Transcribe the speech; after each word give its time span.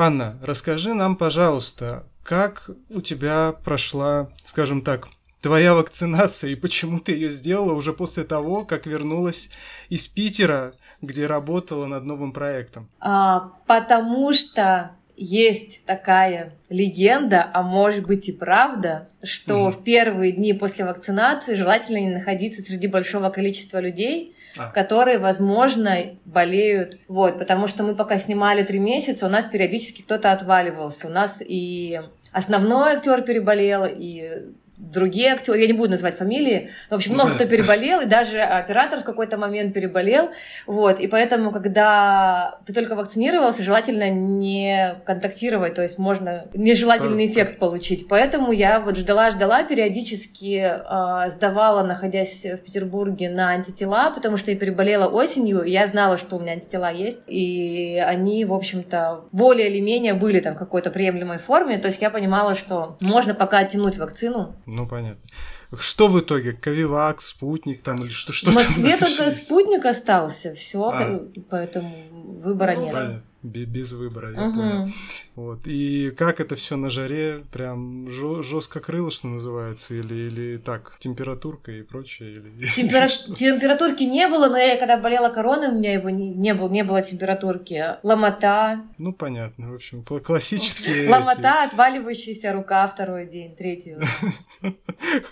Анна, 0.00 0.38
расскажи 0.42 0.94
нам, 0.94 1.16
пожалуйста, 1.16 2.04
как 2.22 2.70
у 2.88 3.00
тебя 3.00 3.52
прошла, 3.64 4.28
скажем 4.44 4.82
так, 4.82 5.08
твоя 5.40 5.74
вакцинация 5.74 6.50
и 6.50 6.54
почему 6.54 7.00
ты 7.00 7.10
ее 7.10 7.30
сделала 7.30 7.72
уже 7.72 7.92
после 7.92 8.22
того, 8.22 8.64
как 8.64 8.86
вернулась 8.86 9.50
из 9.88 10.06
Питера, 10.06 10.74
где 11.02 11.26
работала 11.26 11.86
над 11.86 12.04
новым 12.04 12.30
проектом? 12.30 12.88
А, 13.00 13.50
потому 13.66 14.32
что 14.32 14.92
есть 15.16 15.84
такая 15.84 16.52
легенда, 16.70 17.50
а 17.52 17.64
может 17.64 18.06
быть 18.06 18.28
и 18.28 18.32
правда, 18.32 19.08
что 19.24 19.66
mm 19.66 19.72
в 19.72 19.82
первые 19.82 20.30
дни 20.30 20.52
после 20.52 20.84
вакцинации 20.84 21.54
желательно 21.54 21.98
не 21.98 22.10
находиться 22.10 22.62
среди 22.62 22.86
большого 22.86 23.30
количества 23.30 23.80
людей, 23.80 24.36
а. 24.56 24.70
которые, 24.70 25.18
возможно, 25.18 25.96
болеют. 26.24 26.98
Вот, 27.08 27.38
потому 27.38 27.66
что 27.66 27.82
мы 27.82 27.94
пока 27.94 28.18
снимали 28.18 28.62
три 28.62 28.78
месяца, 28.78 29.26
у 29.26 29.28
нас 29.28 29.44
периодически 29.44 30.02
кто-то 30.02 30.32
отваливался. 30.32 31.08
У 31.08 31.10
нас 31.10 31.42
и 31.44 32.00
основной 32.32 32.92
актер 32.92 33.22
переболел, 33.22 33.84
и 33.86 34.52
другие 34.78 35.32
актеры, 35.32 35.60
я 35.60 35.66
не 35.66 35.72
буду 35.72 35.90
называть 35.90 36.16
фамилии, 36.16 36.70
в 36.88 36.94
общем, 36.94 37.14
много 37.14 37.32
кто 37.32 37.46
переболел, 37.46 38.00
и 38.00 38.06
даже 38.06 38.40
оператор 38.40 39.00
в 39.00 39.04
какой-то 39.04 39.36
момент 39.36 39.74
переболел, 39.74 40.30
вот, 40.66 41.00
и 41.00 41.08
поэтому, 41.08 41.50
когда 41.50 42.58
ты 42.64 42.72
только 42.72 42.94
вакцинировался, 42.94 43.62
желательно 43.62 44.08
не 44.08 44.96
контактировать, 45.04 45.74
то 45.74 45.82
есть 45.82 45.98
можно 45.98 46.48
нежелательный 46.54 47.26
эффект 47.26 47.58
получить, 47.58 48.08
поэтому 48.08 48.52
я 48.52 48.80
вот 48.80 48.96
ждала-ждала, 48.96 49.64
периодически 49.64 50.64
э, 50.64 51.30
сдавала, 51.30 51.82
находясь 51.82 52.44
в 52.44 52.58
Петербурге, 52.58 53.30
на 53.30 53.50
антитела, 53.50 54.10
потому 54.10 54.36
что 54.36 54.52
я 54.52 54.56
переболела 54.56 55.08
осенью, 55.08 55.62
и 55.62 55.72
я 55.72 55.86
знала, 55.86 56.16
что 56.16 56.36
у 56.36 56.40
меня 56.40 56.52
антитела 56.52 56.92
есть, 56.92 57.24
и 57.26 57.98
они, 57.98 58.44
в 58.44 58.54
общем-то, 58.54 59.24
более 59.32 59.68
или 59.70 59.80
менее 59.80 60.14
были 60.14 60.40
там 60.40 60.54
в 60.54 60.58
какой-то 60.58 60.90
приемлемой 60.90 61.38
форме, 61.38 61.78
то 61.78 61.86
есть 61.86 62.00
я 62.00 62.10
понимала, 62.10 62.54
что 62.54 62.96
можно 63.00 63.34
пока 63.34 63.58
оттянуть 63.58 63.98
вакцину, 63.98 64.54
ну, 64.68 64.86
понятно. 64.86 65.22
Что 65.78 66.08
в 66.08 66.20
итоге? 66.20 66.52
Ковивак, 66.52 67.20
спутник 67.22 67.82
там 67.82 67.96
или 68.04 68.10
что? 68.10 68.32
что 68.32 68.50
в 68.50 68.54
Москве 68.54 68.96
только 68.96 69.30
спутник 69.30 69.84
остался, 69.86 70.54
все, 70.54 70.90
а. 70.90 71.28
поэтому 71.48 71.94
выбора 72.10 72.74
ну, 72.74 72.84
нет. 72.84 72.94
Понятно 72.94 73.27
без 73.42 73.92
выбора, 73.92 74.32
я 74.32 74.48
угу. 74.48 74.56
понял. 74.56 74.88
Вот. 75.36 75.60
И 75.66 76.10
как 76.10 76.40
это 76.40 76.56
все 76.56 76.76
на 76.76 76.90
жаре, 76.90 77.44
прям 77.52 78.10
жестко 78.10 78.80
крыло, 78.80 79.10
что 79.10 79.28
называется, 79.28 79.94
или, 79.94 80.14
или 80.14 80.56
так, 80.58 80.96
температурка 80.98 81.70
и 81.72 81.82
прочее? 81.82 82.32
Или... 82.32 82.66
Темпера... 82.74 83.08
Температурки 83.08 84.02
не 84.02 84.28
было, 84.28 84.48
но 84.48 84.58
я 84.58 84.76
когда 84.76 84.96
болела 84.96 85.28
короной, 85.28 85.68
у 85.68 85.78
меня 85.78 85.92
его 85.92 86.10
не, 86.10 86.34
не, 86.34 86.54
было, 86.54 86.68
не 86.68 86.82
было 86.82 87.02
температурки. 87.02 87.96
Ломота. 88.02 88.82
Ну, 88.98 89.12
понятно, 89.12 89.70
в 89.70 89.74
общем, 89.74 90.02
классические... 90.02 91.08
Ломота, 91.08 91.64
отваливающаяся 91.64 92.52
рука 92.52 92.86
второй 92.88 93.26
день, 93.26 93.54
третий. 93.54 93.96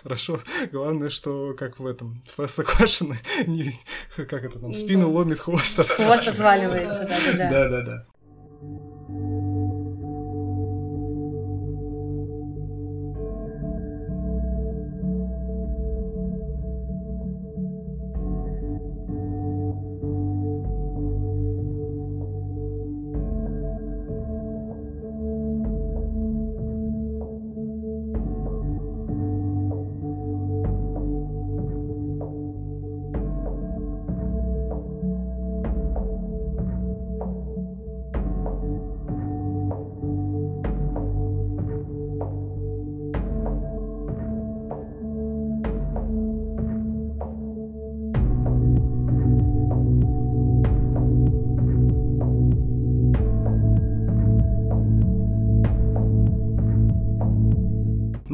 Хорошо. 0.03 0.41
Главное, 0.71 1.11
что 1.11 1.55
как 1.59 1.81
в 1.81 1.87
этом, 1.87 2.23
в 2.33 2.37
Простоквашино, 2.37 3.17
как 4.17 4.45
это 4.45 4.59
там, 4.59 4.73
спину 4.75 5.11
ломит, 5.11 5.41
хвост 5.41 5.77
Хвост 5.85 6.29
отваливается, 6.29 7.09
да-да-да. 7.37 8.06
Да-да-да. 8.63 9.46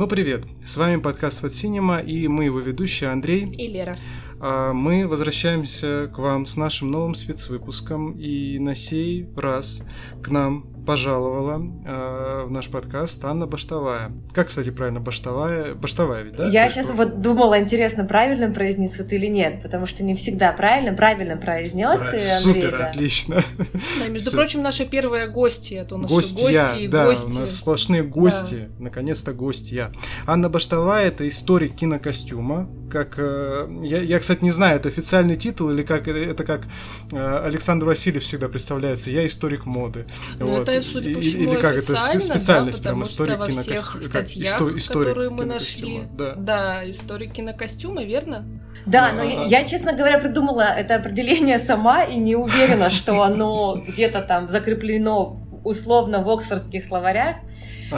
Ну, 0.02 0.08
привет! 0.08 0.42
С 0.66 0.76
вами 0.76 0.96
подкаст 0.96 1.42
«Вот 1.42 1.54
Синема» 1.54 2.00
и 2.00 2.26
мы 2.26 2.46
его 2.46 2.58
ведущие 2.58 3.10
Андрей 3.10 3.48
и 3.54 3.68
Лера. 3.68 3.94
А, 4.40 4.72
мы 4.72 5.06
возвращаемся 5.06 6.10
к 6.12 6.18
вам 6.18 6.44
с 6.44 6.56
нашим 6.56 6.90
новым 6.90 7.14
спецвыпуском, 7.14 8.18
и 8.18 8.58
на 8.58 8.74
сей 8.74 9.28
раз 9.36 9.80
к 10.20 10.28
нам 10.28 10.66
пожаловала 10.86 11.62
э, 11.84 12.44
в 12.46 12.50
наш 12.50 12.68
подкаст 12.68 13.24
Анна 13.24 13.46
Баштовая. 13.46 14.12
Как, 14.32 14.48
кстати, 14.48 14.70
правильно, 14.70 15.00
Баштовая? 15.00 15.74
Баштовая 15.74 16.22
ведь, 16.22 16.36
да? 16.36 16.48
Я 16.48 16.68
сейчас 16.68 16.86
прошлый? 16.86 17.06
вот 17.06 17.20
думала, 17.20 17.60
интересно, 17.60 18.04
правильно 18.04 18.52
произнесу 18.52 19.04
ты 19.04 19.16
или 19.16 19.26
нет, 19.26 19.62
потому 19.62 19.86
что 19.86 20.02
не 20.02 20.14
всегда 20.14 20.52
правильно, 20.52 20.92
правильно 20.92 21.36
произнес 21.36 22.00
ты, 22.00 22.06
Андрей. 22.06 22.62
Супер, 22.62 22.78
да. 22.78 22.86
отлично. 22.88 23.42
Да, 24.00 24.08
между 24.08 24.30
Все. 24.30 24.36
прочим, 24.36 24.62
наши 24.62 24.84
первые 24.86 25.28
гости, 25.28 25.74
это 25.74 25.94
у 25.94 25.98
нас 25.98 26.10
гости, 26.10 26.40
гости 26.40 26.78
и 26.82 26.88
да, 26.88 27.04
гости. 27.04 27.30
у 27.30 27.40
нас 27.40 27.56
сплошные 27.56 28.02
гости, 28.02 28.68
да. 28.78 28.84
наконец-то 28.84 29.32
гостья. 29.32 29.92
Анна 30.26 30.48
Баштовая– 30.48 31.06
это 31.08 31.26
историк 31.28 31.76
кинокостюма, 31.76 32.68
как, 32.90 33.14
э, 33.18 33.68
я, 33.82 34.00
я, 34.00 34.18
кстати, 34.18 34.42
не 34.42 34.50
знаю, 34.50 34.76
это 34.76 34.88
официальный 34.88 35.36
титул 35.36 35.70
или 35.70 35.82
как, 35.82 36.08
это 36.08 36.44
как 36.44 36.66
э, 37.12 37.42
Александр 37.44 37.86
Васильев 37.86 38.22
всегда 38.22 38.48
представляется, 38.48 39.10
я 39.10 39.26
историк 39.26 39.66
моды. 39.66 40.06
Ну, 40.38 40.48
вот. 40.48 40.62
это, 40.62 40.71
судя 40.80 41.14
по 41.14 41.20
всему, 41.20 41.42
или 41.42 41.60
как 41.60 41.74
это 41.74 41.96
специальность 41.96 42.82
да, 42.82 42.90
прям 42.90 43.02
историк 43.02 43.34
что 43.34 43.44
во 43.44 43.62
всех 43.62 44.02
статьях, 44.02 44.58
как, 44.58 44.76
историк 44.76 45.08
которые 45.08 45.30
мы 45.30 45.44
нашли, 45.44 46.04
да. 46.12 46.34
да, 46.36 46.90
историк 46.90 47.32
кинокостюма, 47.32 48.04
верно? 48.04 48.46
Да, 48.86 49.12
но 49.12 49.22
я, 49.22 49.44
я, 49.44 49.64
честно 49.64 49.92
говоря, 49.92 50.18
придумала 50.18 50.62
это 50.62 50.94
определение 50.94 51.58
сама 51.58 52.04
и 52.04 52.16
не 52.16 52.36
уверена, 52.36 52.88
что 52.90 53.22
оно 53.22 53.82
где-то 53.86 54.22
там 54.22 54.48
закреплено 54.48 55.36
условно 55.64 56.22
в 56.22 56.30
оксфордских 56.30 56.84
словарях 56.84 57.36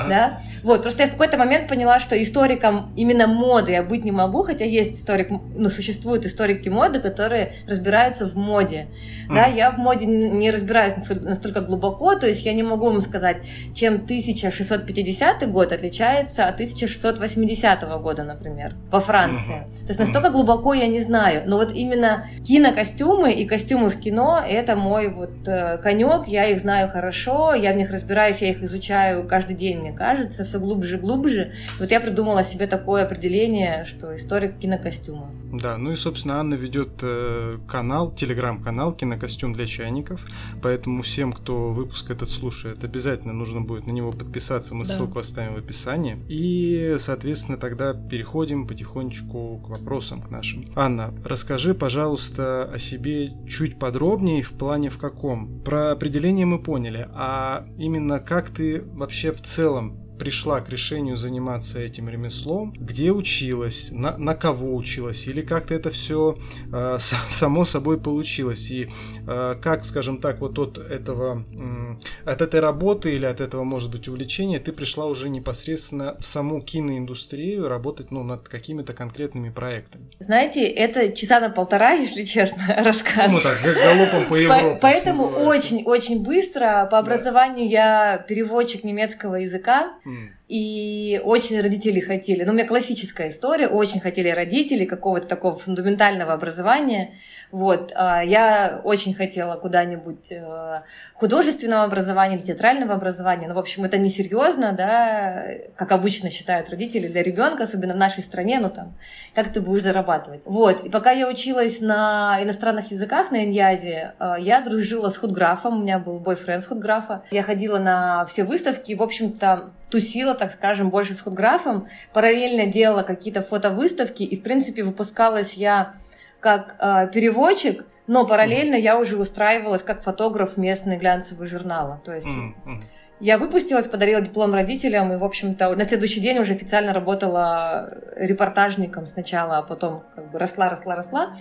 да. 0.09 0.41
Вот, 0.63 0.83
просто 0.83 1.03
я 1.03 1.09
в 1.09 1.13
какой-то 1.13 1.37
момент 1.39 1.69
поняла, 1.69 2.01
что 2.01 2.21
историком 2.21 2.93
именно 2.97 3.27
моды 3.27 3.73
я 3.73 3.83
быть 3.83 4.05
не 4.05 4.13
могу, 4.13 4.43
хотя 4.43 4.65
есть 4.65 4.99
историк, 4.99 5.29
ну, 5.31 5.69
существуют 5.69 6.27
историки 6.27 6.69
моды, 6.69 7.01
которые 7.01 7.55
разбираются 7.67 8.27
в 8.27 8.37
моде, 8.37 8.89
да, 9.29 9.47
я 9.47 9.71
в 9.71 9.79
моде 9.79 10.07
не 10.07 10.51
разбираюсь 10.51 10.95
настолько 11.09 11.61
глубоко, 11.61 12.15
то 12.15 12.27
есть 12.27 12.45
я 12.45 12.53
не 12.53 12.63
могу 12.63 12.87
вам 12.87 13.01
сказать, 13.01 13.39
чем 13.75 13.95
1650 13.95 15.51
год 15.51 15.73
отличается 15.73 16.47
от 16.47 16.55
1680 16.55 17.83
года, 18.01 18.25
например, 18.25 18.75
во 18.91 19.01
Франции. 19.01 19.67
То 19.83 19.89
есть 19.89 20.01
настолько 20.01 20.31
глубоко 20.31 20.75
я 20.75 20.87
не 20.87 21.01
знаю, 21.01 21.45
но 21.47 21.57
вот 21.57 21.73
именно 21.73 22.27
кинокостюмы 22.45 23.33
и 23.33 23.45
костюмы 23.45 23.91
в 23.91 23.99
кино— 23.99 24.43
это 24.49 24.77
мой 24.77 25.09
вот 25.09 25.47
э, 25.47 25.79
конек, 25.79 26.27
я 26.27 26.47
их 26.47 26.61
знаю 26.61 26.91
хорошо, 26.91 27.55
я 27.55 27.73
в 27.73 27.77
них 27.77 27.91
разбираюсь, 27.91 28.39
я 28.39 28.51
их 28.51 28.63
изучаю 28.63 29.27
каждый 29.27 29.57
день, 29.57 29.84
мне 29.85 29.93
кажется, 29.93 30.45
все 30.45 30.59
глубже 30.59 30.97
и 30.97 30.99
глубже. 30.99 31.53
Вот 31.79 31.91
я 31.91 32.01
придумала 32.01 32.43
себе 32.43 32.67
такое 32.67 33.05
определение, 33.05 33.85
что 33.85 34.17
историк 34.17 34.59
кинокостюма. 34.59 35.31
Да, 35.53 35.77
ну 35.77 35.93
и, 35.93 35.97
собственно, 35.97 36.41
Анна 36.41 36.55
ведет 36.55 37.01
э, 37.03 37.59
канал, 37.69 38.11
телеграм-канал 38.13 38.93
«Кинокостюм 38.93 39.53
для 39.53 39.67
чайников», 39.67 40.21
поэтому 40.63 41.03
всем, 41.03 41.33
кто 41.33 41.73
выпуск 41.73 42.11
этот 42.11 42.31
слушает, 42.31 42.83
обязательно 42.83 43.33
нужно 43.33 43.61
будет 43.61 43.87
на 43.87 43.93
него 43.93 44.11
подписаться, 44.11 44.75
мы 44.75 44.85
да. 44.85 44.95
ссылку 44.95 45.19
оставим 45.19 45.55
в 45.55 45.59
описании. 45.59 46.19
И, 46.29 46.97
соответственно, 46.99 47.59
тогда 47.59 47.93
переходим 47.93 48.67
потихонечку 48.67 49.59
к 49.59 49.69
вопросам 49.69 50.23
к 50.23 50.31
нашим. 50.31 50.65
Анна, 50.75 51.15
расскажи, 51.25 51.75
пожалуйста, 51.75 52.65
о 52.65 52.79
себе 52.79 53.33
чуть 53.49 53.79
подробнее, 53.79 54.43
в 54.43 54.53
плане 54.53 54.89
в 54.89 54.99
каком. 54.99 55.61
Про 55.63 55.93
определение 55.93 56.47
мы 56.47 56.59
поняли, 56.59 57.09
а 57.15 57.65
именно 57.79 58.19
как 58.19 58.51
ты 58.51 58.83
вообще 58.95 59.31
в 59.31 59.43
целом 59.43 59.64
целом 59.65 60.04
пришла 60.19 60.61
к 60.61 60.69
решению 60.69 61.17
заниматься 61.17 61.81
этим 61.81 62.09
ремеслом, 62.09 62.73
где 62.77 63.11
училась, 63.11 63.91
на, 63.91 64.17
на 64.17 64.35
кого 64.35 64.75
училась, 64.75 65.27
или 65.27 65.43
как-то 65.43 65.75
это 65.75 65.91
все 65.91 66.37
э, 66.73 66.99
само 67.31 67.65
собой 67.65 68.01
получилось, 68.01 68.71
и 68.71 68.91
э, 69.27 69.55
как, 69.61 69.85
скажем 69.85 70.19
так, 70.19 70.41
вот 70.41 70.59
от 70.59 70.79
этого, 70.79 71.45
э, 71.53 72.31
от 72.31 72.41
этой 72.43 72.61
работы 72.61 73.15
или 73.15 73.27
от 73.27 73.41
этого, 73.41 73.65
может 73.65 73.91
быть, 73.91 74.09
увлечения 74.09 74.59
ты 74.59 74.73
пришла 74.73 75.07
уже 75.07 75.29
непосредственно 75.29 76.17
в 76.21 76.27
саму 76.27 76.61
киноиндустрию 76.61 77.69
работать, 77.69 78.11
ну, 78.11 78.23
над 78.23 78.49
какими-то 78.49 78.93
конкретными 78.93 79.51
проектами? 79.51 80.07
Знаете, 80.19 80.67
это 80.67 81.13
часа 81.13 81.41
на 81.41 81.51
полтора, 81.51 81.93
если 81.95 82.25
честно, 82.25 82.63
рассказ. 82.85 83.33
Ну 83.33 83.41
так, 83.41 83.59
галопом 83.63 84.29
по 84.29 84.35
Европе. 84.35 84.79
Поэтому 84.81 85.25
очень-очень 85.25 86.25
быстро, 86.25 86.87
по 86.91 86.99
образованию 86.99 87.69
я 87.69 88.19
переводчик 88.29 88.85
немецкого 88.85 89.37
языка, 89.37 89.95
Hmm. 90.05 90.27
И 90.49 91.23
очень 91.25 91.59
родители 91.61 92.01
хотели, 92.01 92.45
ну, 92.45 92.53
у 92.53 92.55
меня 92.55 92.67
классическая 92.67 93.31
история, 93.31 93.67
очень 93.67 94.01
хотели 94.01 94.29
родители 94.29 94.85
какого-то 94.85 95.27
такого 95.27 95.59
фундаментального 95.59 96.35
образования. 96.35 97.15
Вот, 97.51 97.93
а, 97.95 98.23
я 98.23 98.81
очень 98.85 99.15
хотела 99.15 99.57
куда-нибудь 99.57 100.31
э, 100.31 100.83
художественного 101.15 101.85
образования, 101.85 102.39
театрального 102.39 102.95
образования. 102.95 103.49
Ну, 103.49 103.55
в 103.55 103.59
общем, 103.59 103.85
это 103.85 103.97
несерьезно, 103.97 104.73
да, 104.73 105.47
как 105.77 105.93
обычно 105.93 106.31
считают 106.31 106.69
родители 106.69 107.07
для 107.07 107.23
ребенка, 107.23 107.63
особенно 107.63 107.95
в 107.95 107.99
нашей 107.99 108.23
стране, 108.23 108.59
ну 108.61 108.69
там, 108.69 108.95
как 109.35 109.53
ты 109.53 109.63
будешь 109.63 109.85
зарабатывать. 109.85 110.43
Вот, 110.45 110.85
и 110.85 110.91
пока 110.91 111.13
я 111.13 111.29
училась 111.29 111.81
на 111.81 112.39
иностранных 112.43 112.91
языках 112.91 113.31
на 113.31 113.45
Иньязе, 113.45 114.13
э, 114.19 114.35
я 114.41 114.61
дружила 114.61 115.09
с 115.09 115.17
худграфом, 115.17 115.79
у 115.79 115.83
меня 115.83 115.99
был 115.99 116.19
бойфренд 116.19 116.63
с 116.63 116.67
худграфа. 116.67 117.23
Я 117.31 117.43
ходила 117.43 117.79
на 117.79 118.27
все 118.27 118.45
выставки, 118.45 118.93
в 118.93 119.03
общем-то, 119.03 119.71
тусила, 119.95 120.34
так 120.35 120.53
скажем, 120.53 120.91
больше 120.91 121.15
с 121.15 121.21
худграфом, 121.21 121.89
параллельно 122.13 122.67
делала 122.67 123.03
какие-то 123.03 123.43
фотовыставки, 123.43 124.23
и, 124.23 124.37
в 124.37 124.43
принципе, 124.43 124.83
выпускалась 124.83 125.55
я 125.55 125.95
как 126.41 126.77
э, 126.79 127.09
переводчик, 127.13 127.85
но 128.07 128.27
параллельно 128.27 128.75
mm-hmm. 128.75 128.81
я 128.81 128.99
уже 128.99 129.17
устраивалась 129.17 129.83
как 129.83 130.03
фотограф 130.03 130.57
местной 130.57 130.99
глянцевой 130.99 131.47
журнала. 131.47 132.03
То 132.05 132.15
есть 132.15 132.27
mm-hmm. 132.27 132.83
я 133.21 133.39
выпустилась, 133.39 133.89
подарила 133.89 134.21
диплом 134.21 134.53
родителям, 134.53 135.13
и, 135.13 135.17
в 135.17 135.25
общем-то, 135.25 135.75
на 135.75 135.85
следующий 135.85 136.21
день 136.21 136.39
уже 136.39 136.53
официально 136.53 136.93
работала 136.93 137.99
репортажником 138.17 139.07
сначала, 139.07 139.59
а 139.59 139.63
потом 139.63 140.03
как 140.15 140.31
бы 140.31 140.39
росла, 140.39 140.69
росла, 140.69 140.97
росла. 140.97 141.35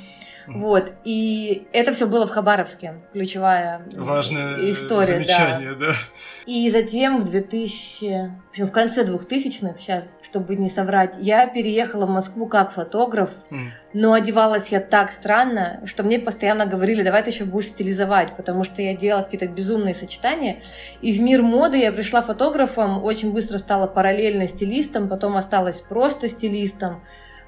Вот. 0.47 0.93
И 1.03 1.67
это 1.71 1.93
все 1.93 2.07
было 2.07 2.27
в 2.27 2.31
Хабаровске. 2.31 2.95
Ключевая 3.11 3.81
Важная 3.95 4.69
история. 4.71 5.15
Замечание, 5.15 5.75
да. 5.75 5.87
да. 5.87 5.95
И 6.45 6.69
затем 6.69 7.19
в 7.19 7.29
2000... 7.29 8.43
В 8.57 8.69
конце 8.69 9.03
2000-х, 9.03 9.79
сейчас, 9.79 10.19
чтобы 10.21 10.55
не 10.55 10.69
соврать, 10.69 11.15
я 11.19 11.47
переехала 11.47 12.05
в 12.05 12.09
Москву 12.09 12.45
как 12.45 12.71
фотограф, 12.71 13.31
mm. 13.49 13.57
но 13.93 14.13
одевалась 14.13 14.67
я 14.67 14.79
так 14.79 15.09
странно, 15.11 15.81
что 15.85 16.03
мне 16.03 16.19
постоянно 16.19 16.67
говорили, 16.67 17.01
давай 17.01 17.23
ты 17.23 17.31
еще 17.31 17.45
будешь 17.45 17.69
стилизовать, 17.69 18.35
потому 18.37 18.63
что 18.63 18.83
я 18.83 18.95
делала 18.95 19.23
какие-то 19.23 19.47
безумные 19.47 19.95
сочетания. 19.95 20.61
И 21.01 21.13
в 21.13 21.21
мир 21.21 21.41
моды 21.41 21.79
я 21.79 21.91
пришла 21.91 22.21
фотографом, 22.21 23.03
очень 23.03 23.33
быстро 23.33 23.57
стала 23.57 23.87
параллельно 23.87 24.47
стилистом, 24.47 25.09
потом 25.09 25.35
осталась 25.35 25.81
просто 25.81 26.29
стилистом. 26.29 27.01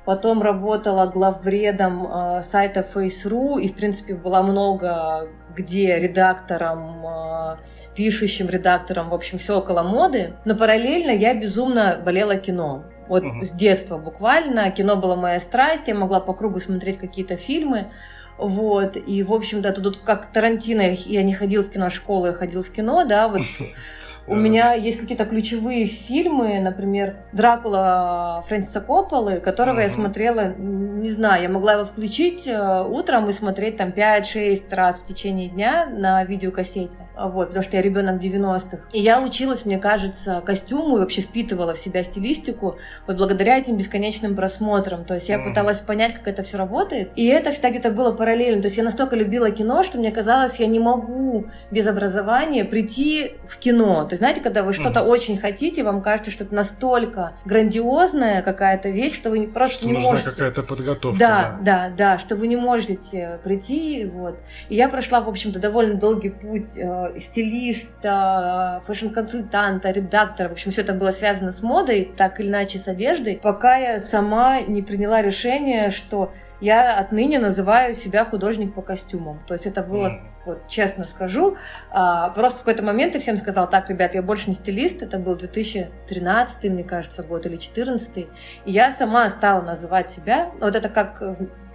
Потом 0.05 0.43
работала 0.43 1.07
главредом 1.07 2.05
э, 2.05 2.43
сайта 2.43 2.85
Face.ru 2.93 3.59
и, 3.59 3.69
в 3.69 3.75
принципе, 3.75 4.13
была 4.13 4.43
много 4.43 5.27
где 5.55 5.97
редактором, 5.97 7.05
э, 7.05 7.55
пишущим 7.95 8.47
редактором, 8.47 9.09
в 9.09 9.13
общем, 9.13 9.37
все 9.37 9.57
около 9.57 9.81
моды. 9.81 10.33
Но 10.45 10.55
параллельно 10.55 11.11
я 11.11 11.33
безумно 11.33 11.99
болела 12.03 12.35
кино. 12.35 12.83
Вот 13.07 13.23
uh-huh. 13.23 13.43
с 13.43 13.51
детства 13.51 13.97
буквально. 13.97 14.69
Кино 14.71 14.95
было 14.95 15.15
моя 15.15 15.39
страсть, 15.39 15.87
я 15.87 15.95
могла 15.95 16.19
по 16.19 16.33
кругу 16.33 16.59
смотреть 16.59 16.99
какие-то 16.99 17.37
фильмы. 17.37 17.91
Вот, 18.37 18.97
и, 18.97 19.23
в 19.23 19.33
общем-то, 19.33 19.71
тут 19.71 19.97
как 19.97 20.27
Тарантино, 20.27 20.91
я 20.91 21.23
не 21.23 21.33
ходил 21.33 21.63
в 21.63 21.69
киношколу, 21.69 22.27
я 22.27 22.33
ходил 22.33 22.63
в 22.63 22.69
кино, 22.69 23.05
да, 23.05 23.29
вот 23.29 23.43
У 24.27 24.35
меня 24.35 24.73
есть 24.73 24.99
какие-то 24.99 25.25
ключевые 25.25 25.85
фильмы, 25.85 26.59
например, 26.59 27.17
Дракула 27.31 28.43
Фрэнсиса 28.47 28.81
Копполы, 28.81 29.39
которого 29.39 29.79
я 29.81 29.89
смотрела, 29.89 30.55
не 30.57 31.11
знаю, 31.11 31.43
я 31.43 31.49
могла 31.49 31.73
его 31.73 31.85
включить 31.85 32.47
э, 32.47 32.83
утром 32.83 33.29
и 33.29 33.33
смотреть 33.33 33.77
там 33.77 33.89
5-6 33.89 34.63
раз 34.71 34.97
в 34.97 35.05
течение 35.05 35.47
дня 35.47 35.85
на 35.85 36.23
видеокассете. 36.23 36.97
Вот, 37.15 37.49
потому 37.49 37.63
что 37.63 37.77
я 37.77 37.81
ребенок 37.81 38.21
90-х. 38.21 38.79
И 38.91 38.99
я 38.99 39.21
училась, 39.21 39.65
мне 39.65 39.77
кажется, 39.77 40.41
костюму 40.45 40.97
и 40.97 40.99
вообще 40.99 41.21
впитывала 41.21 41.73
в 41.73 41.79
себя 41.79 42.03
стилистику 42.03 42.77
вот 43.07 43.17
благодаря 43.17 43.57
этим 43.57 43.77
бесконечным 43.77 44.35
просмотрам. 44.35 45.05
То 45.05 45.13
есть 45.13 45.29
я 45.29 45.39
пыталась 45.39 45.79
понять, 45.79 46.15
как 46.15 46.27
это 46.27 46.43
все 46.43 46.57
работает. 46.57 47.11
И 47.15 47.27
это 47.27 47.51
всегда 47.51 47.69
где-то 47.69 47.91
было 47.91 48.11
параллельно. 48.11 48.61
То 48.61 48.67
есть 48.67 48.77
я 48.77 48.83
настолько 48.83 49.15
любила 49.15 49.51
кино, 49.51 49.83
что 49.83 49.97
мне 49.97 50.11
казалось, 50.11 50.59
я 50.59 50.65
не 50.65 50.79
могу 50.79 51.45
без 51.71 51.87
образования 51.87 52.65
прийти 52.65 53.33
в 53.47 53.57
кино. 53.57 54.03
То 54.05 54.14
есть, 54.15 54.19
знаете, 54.19 54.41
когда 54.41 54.63
вы 54.63 54.73
что-то 54.73 55.01
mm. 55.01 55.07
очень 55.07 55.37
хотите, 55.37 55.83
вам 55.83 56.01
кажется, 56.01 56.31
что 56.31 56.43
это 56.43 56.55
настолько 56.55 57.33
грандиозная 57.45 58.41
какая-то 58.41 58.89
вещь, 58.89 59.15
что 59.15 59.29
вы 59.29 59.47
просто 59.47 59.77
что 59.77 59.85
не 59.87 59.93
нужна 59.93 60.09
можете. 60.09 60.29
какая-то 60.31 60.63
подготовка. 60.63 61.19
Да, 61.19 61.57
да, 61.61 61.89
да, 61.89 61.93
да, 61.97 62.19
что 62.19 62.35
вы 62.35 62.47
не 62.47 62.55
можете 62.55 63.39
прийти. 63.43 64.05
Вот. 64.05 64.37
И 64.69 64.75
я 64.75 64.89
прошла, 64.89 65.21
в 65.21 65.29
общем-то, 65.29 65.59
довольно 65.59 65.95
долгий 65.95 66.29
путь 66.29 66.77
э, 66.77 67.19
стилиста, 67.19 68.81
фэшн-консультанта, 68.85 69.91
редактора. 69.91 70.49
В 70.49 70.53
общем, 70.53 70.71
все 70.71 70.81
это 70.81 70.93
было 70.93 71.11
связано 71.11 71.51
с 71.51 71.61
модой, 71.61 72.11
так 72.15 72.39
или 72.39 72.47
иначе 72.47 72.79
с 72.79 72.87
одеждой, 72.87 73.39
пока 73.41 73.77
я 73.77 73.99
сама 73.99 74.61
не 74.61 74.81
приняла 74.81 75.21
решение, 75.21 75.89
что 75.89 76.31
я 76.61 76.97
отныне 76.97 77.39
называю 77.39 77.93
себя 77.93 78.25
художник 78.25 78.73
по 78.73 78.81
костюмам. 78.81 79.41
То 79.47 79.53
есть 79.53 79.65
это 79.65 79.83
было, 79.83 80.07
mm. 80.07 80.19
Вот 80.45 80.67
честно 80.67 81.05
скажу, 81.05 81.57
а, 81.91 82.29
просто 82.29 82.59
в 82.59 82.61
какой-то 82.61 82.83
момент 82.83 83.13
я 83.13 83.19
всем 83.19 83.37
сказала, 83.37 83.67
так, 83.67 83.89
ребят, 83.89 84.13
я 84.13 84.21
больше 84.21 84.49
не 84.49 84.55
стилист, 84.55 85.01
это 85.01 85.17
был 85.17 85.35
2013, 85.35 86.71
мне 86.71 86.83
кажется, 86.83 87.23
год 87.23 87.45
или 87.45 87.55
2014, 87.55 88.17
и 88.17 88.27
я 88.65 88.91
сама 88.91 89.29
стала 89.29 89.61
называть 89.61 90.09
себя, 90.09 90.51
вот 90.59 90.75
это 90.75 90.89
как 90.89 91.21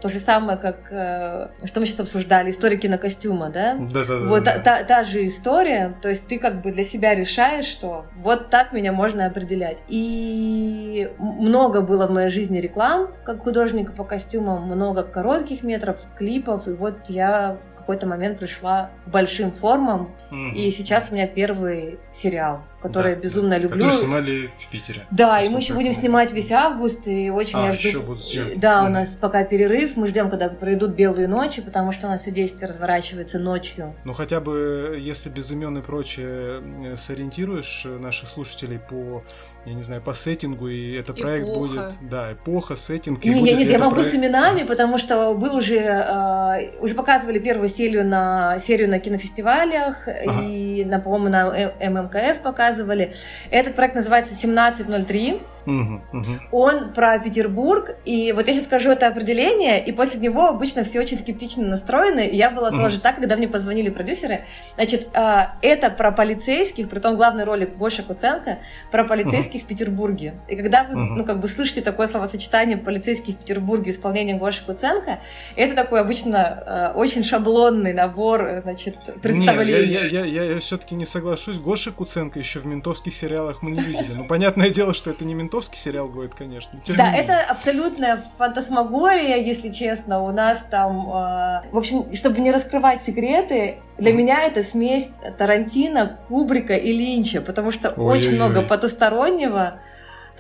то 0.01 0.09
же 0.09 0.19
самое, 0.19 0.59
как 0.59 0.91
э, 0.91 1.49
что 1.65 1.81
мы 1.81 1.87
сейчас 1.87 2.01
обсуждали, 2.01 2.51
историки 2.51 2.87
на 2.87 2.99
костюма, 2.99 3.51
да? 3.51 3.77
Да, 3.79 4.05
да, 4.05 4.19
Вот 4.21 4.45
да, 4.45 4.59
та, 4.59 4.83
та 4.85 5.05
же 5.05 5.27
история, 5.27 5.95
то 6.01 6.09
есть 6.09 6.27
ты 6.27 6.39
как 6.39 6.63
бы 6.63 6.73
для 6.73 6.85
себя 6.85 7.15
решаешь, 7.15 7.67
что 7.67 8.07
вот 8.17 8.51
так 8.51 8.73
меня 8.73 8.93
можно 8.93 9.27
определять. 9.27 9.79
И 9.89 11.11
много 11.19 11.83
было 11.83 12.07
в 12.07 12.11
моей 12.11 12.31
жизни 12.31 12.59
реклам, 12.59 13.09
как 13.25 13.43
художника 13.43 13.93
по 13.93 14.05
костюмам, 14.05 14.63
много 14.65 15.03
коротких 15.03 15.63
метров, 15.63 15.99
клипов, 16.17 16.67
и 16.67 16.73
вот 16.73 17.09
я 17.09 17.59
какой-то 17.81 18.07
момент 18.07 18.39
пришла 18.39 18.91
к 19.05 19.09
большим 19.09 19.51
формам, 19.51 20.11
mm-hmm. 20.31 20.55
и 20.55 20.71
сейчас 20.71 21.11
у 21.11 21.15
меня 21.15 21.27
первый 21.27 21.99
сериал, 22.13 22.63
который 22.83 23.05
да, 23.05 23.09
я 23.11 23.17
безумно 23.17 23.59
люблю. 23.59 23.85
Который 23.85 23.99
снимали 23.99 24.51
в 24.59 24.71
Питере. 24.71 25.03
Да, 25.11 25.41
и 25.41 25.49
мы 25.49 25.59
еще 25.59 25.75
будем 25.75 25.93
снимать 25.93 26.33
весь 26.33 26.51
август, 26.53 27.07
и 27.07 27.31
очень 27.31 27.59
а, 27.59 27.67
я 27.67 27.73
жду. 27.73 27.89
Еще 27.89 28.01
будут 28.01 28.25
съемки. 28.25 28.59
Да, 28.59 28.83
mm-hmm. 28.83 28.87
у 28.87 28.89
нас 28.91 29.11
пока 29.11 29.45
перерыв, 29.45 29.97
мы 29.97 30.09
ждем, 30.09 30.31
когда 30.31 30.49
пройдут 30.49 30.93
белые 30.93 31.29
ночи, 31.29 31.63
потому 31.63 31.93
что 31.93 32.07
у 32.07 32.11
нас 32.11 32.23
все 32.23 32.31
действие 32.31 32.69
разворачивается 32.69 33.39
ночью. 33.39 33.95
Ну 34.05 34.13
хотя 34.13 34.41
бы, 34.41 34.99
если 35.01 35.29
без 35.29 35.51
имен 35.51 35.79
и 35.79 35.83
прочее, 35.83 36.63
э, 36.85 36.97
сориентируешь 36.97 37.85
наших 37.85 38.29
слушателей 38.29 38.79
по 38.79 39.23
я 39.67 39.75
не 39.75 39.83
знаю, 39.83 40.01
по 40.01 40.15
сеттингу, 40.15 40.69
и 40.69 40.95
это 40.95 41.13
проект 41.13 41.47
будет, 41.47 41.93
да, 42.01 42.33
эпоха, 42.33 42.77
сеттинг. 42.77 43.23
Не, 43.25 43.43
нет, 43.43 43.59
нет, 43.59 43.71
я 43.71 43.79
могу 43.79 43.97
проект... 43.97 44.11
с 44.11 44.15
именами, 44.15 44.63
потому 44.63 44.97
что 44.97 45.35
был 45.35 45.55
уже, 45.55 45.77
э, 45.77 46.81
уже 46.81 46.95
показывали 46.95 47.39
первую 47.39 47.69
серию 47.69 48.07
на 48.07 48.59
серию 48.59 48.89
на 48.89 48.99
кинофестивалях, 49.01 50.09
ага. 50.27 50.43
и, 50.43 50.85
на, 50.85 51.01
по-моему, 51.01 51.29
на 51.29 51.51
ММКФ 51.91 52.43
показывали. 52.43 53.15
Этот 53.51 53.75
проект 53.77 53.95
называется 53.95 54.35
1703. 54.35 55.41
Угу, 55.67 56.01
угу. 56.13 56.27
Он 56.53 56.93
про 56.93 57.19
Петербург, 57.19 57.97
и 58.05 58.33
вот 58.33 58.47
я 58.49 58.55
сейчас 58.55 58.65
скажу 58.65 58.91
это 58.91 59.07
определение, 59.07 59.85
и 59.85 59.93
после 59.93 60.21
него 60.21 60.49
обычно 60.49 60.85
все 60.85 61.01
очень 61.01 61.19
скептично 61.19 61.67
настроены, 61.67 62.27
и 62.27 62.37
я 62.37 62.51
была 62.51 62.69
угу. 62.69 62.79
тоже 62.79 63.01
так, 63.01 63.17
когда 63.17 63.37
мне 63.37 63.49
позвонили 63.49 63.91
продюсеры. 63.91 64.45
Значит, 64.75 65.09
а, 65.15 65.57
это 65.63 65.91
про 65.91 66.13
полицейских, 66.13 66.89
при 66.89 66.99
том 66.99 67.17
главный 67.17 67.45
ролик 67.45 67.77
Гоша 67.77 68.03
Куценко, 68.03 68.59
про 68.91 69.05
полицейских 69.05 69.61
угу. 69.61 69.65
в 69.67 69.69
Петербурге. 69.69 70.35
И 70.49 70.57
когда 70.57 70.85
вы, 70.85 70.95
угу. 70.95 71.15
ну, 71.17 71.25
как 71.25 71.41
бы 71.41 71.49
слышите 71.49 71.83
такое 71.83 72.07
словосочетание 72.07 72.77
«полицейский 72.77 73.35
в 73.35 73.39
Петербурге» 73.39 73.91
исполнением 73.91 74.39
Гоши 74.39 74.65
Куценко, 74.65 75.21
это 75.57 75.75
такой 75.75 76.01
обычно 76.01 76.41
а, 76.43 76.93
очень 76.95 77.25
шаблонный 77.25 77.93
набор, 77.93 78.61
значит, 78.63 78.97
представлений. 79.23 79.87
Не, 79.87 79.93
я, 79.93 80.07
я, 80.07 80.25
я, 80.25 80.45
я 80.45 80.61
все-таки 80.61 80.95
не 80.95 81.07
соглашусь. 81.07 81.59
Гоша 81.59 81.93
Куценко 81.93 82.39
еще 82.39 82.61
в 82.61 82.67
ментовских 82.67 83.15
сериалах 83.15 83.63
мы 83.63 83.71
не 83.71 83.81
видели. 83.81 84.15
Ну, 84.15 84.25
понятное 84.25 84.71
дело, 84.71 84.95
что 84.95 85.11
это 85.11 85.25
не 85.25 85.35
ментовский 85.35 85.50
ментовский 85.51 85.79
сериал 85.79 86.09
будет, 86.09 86.35
конечно. 86.35 86.79
Да, 86.97 87.13
это 87.13 87.41
абсолютная 87.41 88.23
фантасмагория, 88.39 89.37
если 89.37 89.71
честно. 89.71 90.23
У 90.23 90.31
нас 90.31 90.65
там... 90.71 91.09
Э, 91.09 91.63
в 91.73 91.77
общем, 91.77 92.15
чтобы 92.15 92.41
не 92.41 92.53
раскрывать 92.53 93.03
секреты, 93.03 93.79
для 93.99 94.13
меня 94.13 94.45
это 94.45 94.63
смесь 94.63 95.11
Тарантино, 95.39 96.19
Кубрика 96.29 96.75
и 96.75 96.93
Линча, 96.93 97.41
потому 97.41 97.73
что 97.73 97.91
Ой-ой-ой. 97.91 98.19
очень 98.19 98.35
много 98.37 98.63
потустороннего 98.63 99.81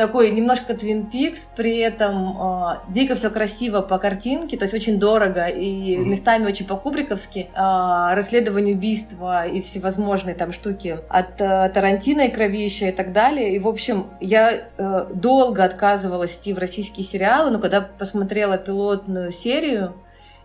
такой 0.00 0.30
немножко 0.30 0.72
Twin 0.72 1.10
Peaks, 1.12 1.40
при 1.54 1.76
этом 1.76 2.34
э, 2.40 2.76
дико 2.88 3.14
все 3.16 3.28
красиво 3.28 3.82
по 3.82 3.98
картинке, 3.98 4.56
то 4.56 4.64
есть 4.64 4.72
очень 4.72 4.98
дорого 4.98 5.44
и 5.44 5.94
mm-hmm. 5.94 6.04
местами 6.06 6.46
очень 6.46 6.66
по-кубриковски. 6.66 7.50
Э, 7.54 8.14
расследование 8.14 8.74
убийства 8.74 9.46
и 9.46 9.60
всевозможные 9.60 10.34
там 10.34 10.54
штуки 10.54 11.00
от 11.10 11.38
э, 11.38 11.68
Тарантино 11.74 12.22
и 12.22 12.30
Кровища 12.30 12.86
и 12.86 12.92
так 12.92 13.12
далее. 13.12 13.54
И, 13.54 13.58
в 13.58 13.68
общем, 13.68 14.06
я 14.20 14.68
э, 14.78 15.06
долго 15.12 15.64
отказывалась 15.64 16.34
идти 16.34 16.54
в 16.54 16.58
российские 16.58 17.04
сериалы, 17.04 17.50
но 17.50 17.58
когда 17.58 17.82
посмотрела 17.82 18.56
пилотную 18.56 19.30
серию, 19.30 19.92